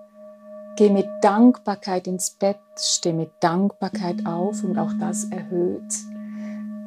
Geh 0.77 0.91
mit 0.91 1.09
Dankbarkeit 1.23 2.07
ins 2.07 2.31
Bett, 2.31 2.61
steh 2.77 3.15
mit 3.15 3.33
Dankbarkeit 3.41 4.27
auf 4.27 4.62
und 4.62 4.79
auch 4.79 4.93
das 5.01 5.25
erhöht 5.25 5.93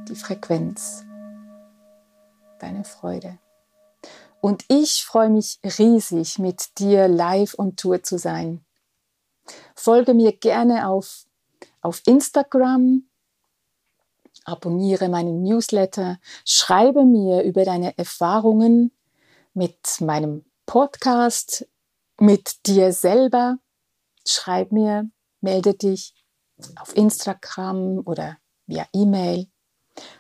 die 0.09 0.15
Frequenz, 0.15 1.05
deine 2.59 2.83
Freude. 2.83 3.37
Und 4.41 4.63
ich 4.67 5.03
freue 5.05 5.29
mich 5.29 5.59
riesig, 5.63 6.39
mit 6.39 6.79
dir 6.79 7.07
live 7.07 7.57
on 7.57 7.75
Tour 7.75 8.03
zu 8.03 8.17
sein. 8.17 8.63
Folge 9.75 10.13
mir 10.13 10.33
gerne 10.33 10.87
auf, 10.87 11.25
auf 11.81 12.01
Instagram, 12.05 13.03
abonniere 14.45 15.09
meinen 15.09 15.43
Newsletter, 15.43 16.19
schreibe 16.45 17.05
mir 17.05 17.43
über 17.43 17.65
deine 17.65 17.97
Erfahrungen 17.97 18.91
mit 19.53 19.99
meinem 19.99 20.45
Podcast, 20.65 21.67
mit 22.19 22.65
dir 22.65 22.93
selber 22.93 23.57
schreib 24.31 24.71
mir, 24.71 25.09
melde 25.41 25.73
dich 25.73 26.13
auf 26.79 26.95
Instagram 26.95 27.99
oder 28.05 28.37
via 28.65 28.85
E-Mail. 28.93 29.47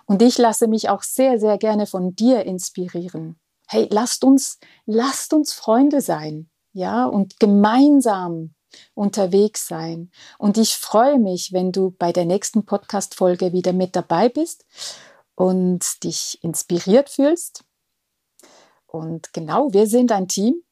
Und 0.05 0.21
ich 0.21 0.37
lasse 0.37 0.67
mich 0.67 0.89
auch 0.89 1.03
sehr, 1.03 1.39
sehr 1.39 1.57
gerne 1.57 1.85
von 1.85 2.15
dir 2.15 2.45
inspirieren. 2.45 3.39
Hey, 3.67 3.87
lasst 3.91 4.23
uns, 4.23 4.59
lasst 4.85 5.33
uns 5.33 5.53
Freunde 5.53 6.01
sein, 6.01 6.49
ja, 6.73 7.05
und 7.05 7.39
gemeinsam 7.39 8.55
unterwegs 8.93 9.67
sein. 9.67 10.11
Und 10.37 10.57
ich 10.57 10.75
freue 10.75 11.19
mich, 11.19 11.53
wenn 11.53 11.71
du 11.71 11.91
bei 11.91 12.11
der 12.11 12.25
nächsten 12.25 12.65
Podcast-Folge 12.65 13.53
wieder 13.53 13.73
mit 13.73 13.95
dabei 13.95 14.29
bist 14.29 14.65
und 15.35 16.03
dich 16.03 16.43
inspiriert 16.43 17.09
fühlst. 17.09 17.63
Und 18.85 19.33
genau, 19.33 19.71
wir 19.71 19.87
sind 19.87 20.11
ein 20.11 20.27
Team 20.27 20.63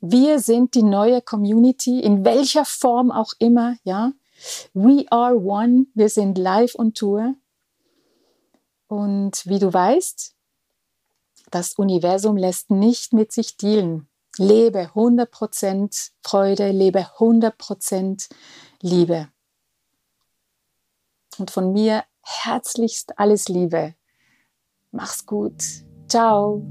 wir 0.00 0.38
sind 0.38 0.74
die 0.74 0.82
neue 0.82 1.22
Community, 1.22 2.00
in 2.00 2.24
welcher 2.24 2.64
Form 2.64 3.10
auch 3.10 3.32
immer, 3.38 3.76
ja. 3.82 4.12
We 4.72 5.04
are 5.10 5.36
one, 5.36 5.86
wir 5.94 6.08
sind 6.08 6.38
live 6.38 6.74
on 6.76 6.94
Tour. 6.94 7.34
Und 8.86 9.44
wie 9.46 9.58
du 9.58 9.72
weißt, 9.72 10.34
das 11.50 11.74
Universum 11.74 12.36
lässt 12.36 12.70
nicht 12.70 13.12
mit 13.12 13.32
sich 13.32 13.56
dealen. 13.56 14.08
Lebe 14.36 14.90
100% 14.94 16.10
Freude, 16.22 16.70
lebe 16.70 17.00
100% 17.18 18.28
Liebe. 18.80 19.28
Und 21.38 21.50
von 21.50 21.72
mir 21.72 22.04
herzlichst 22.22 23.18
alles 23.18 23.48
Liebe. 23.48 23.94
Mach's 24.90 25.26
gut. 25.26 25.62
Ciao. 26.08 26.62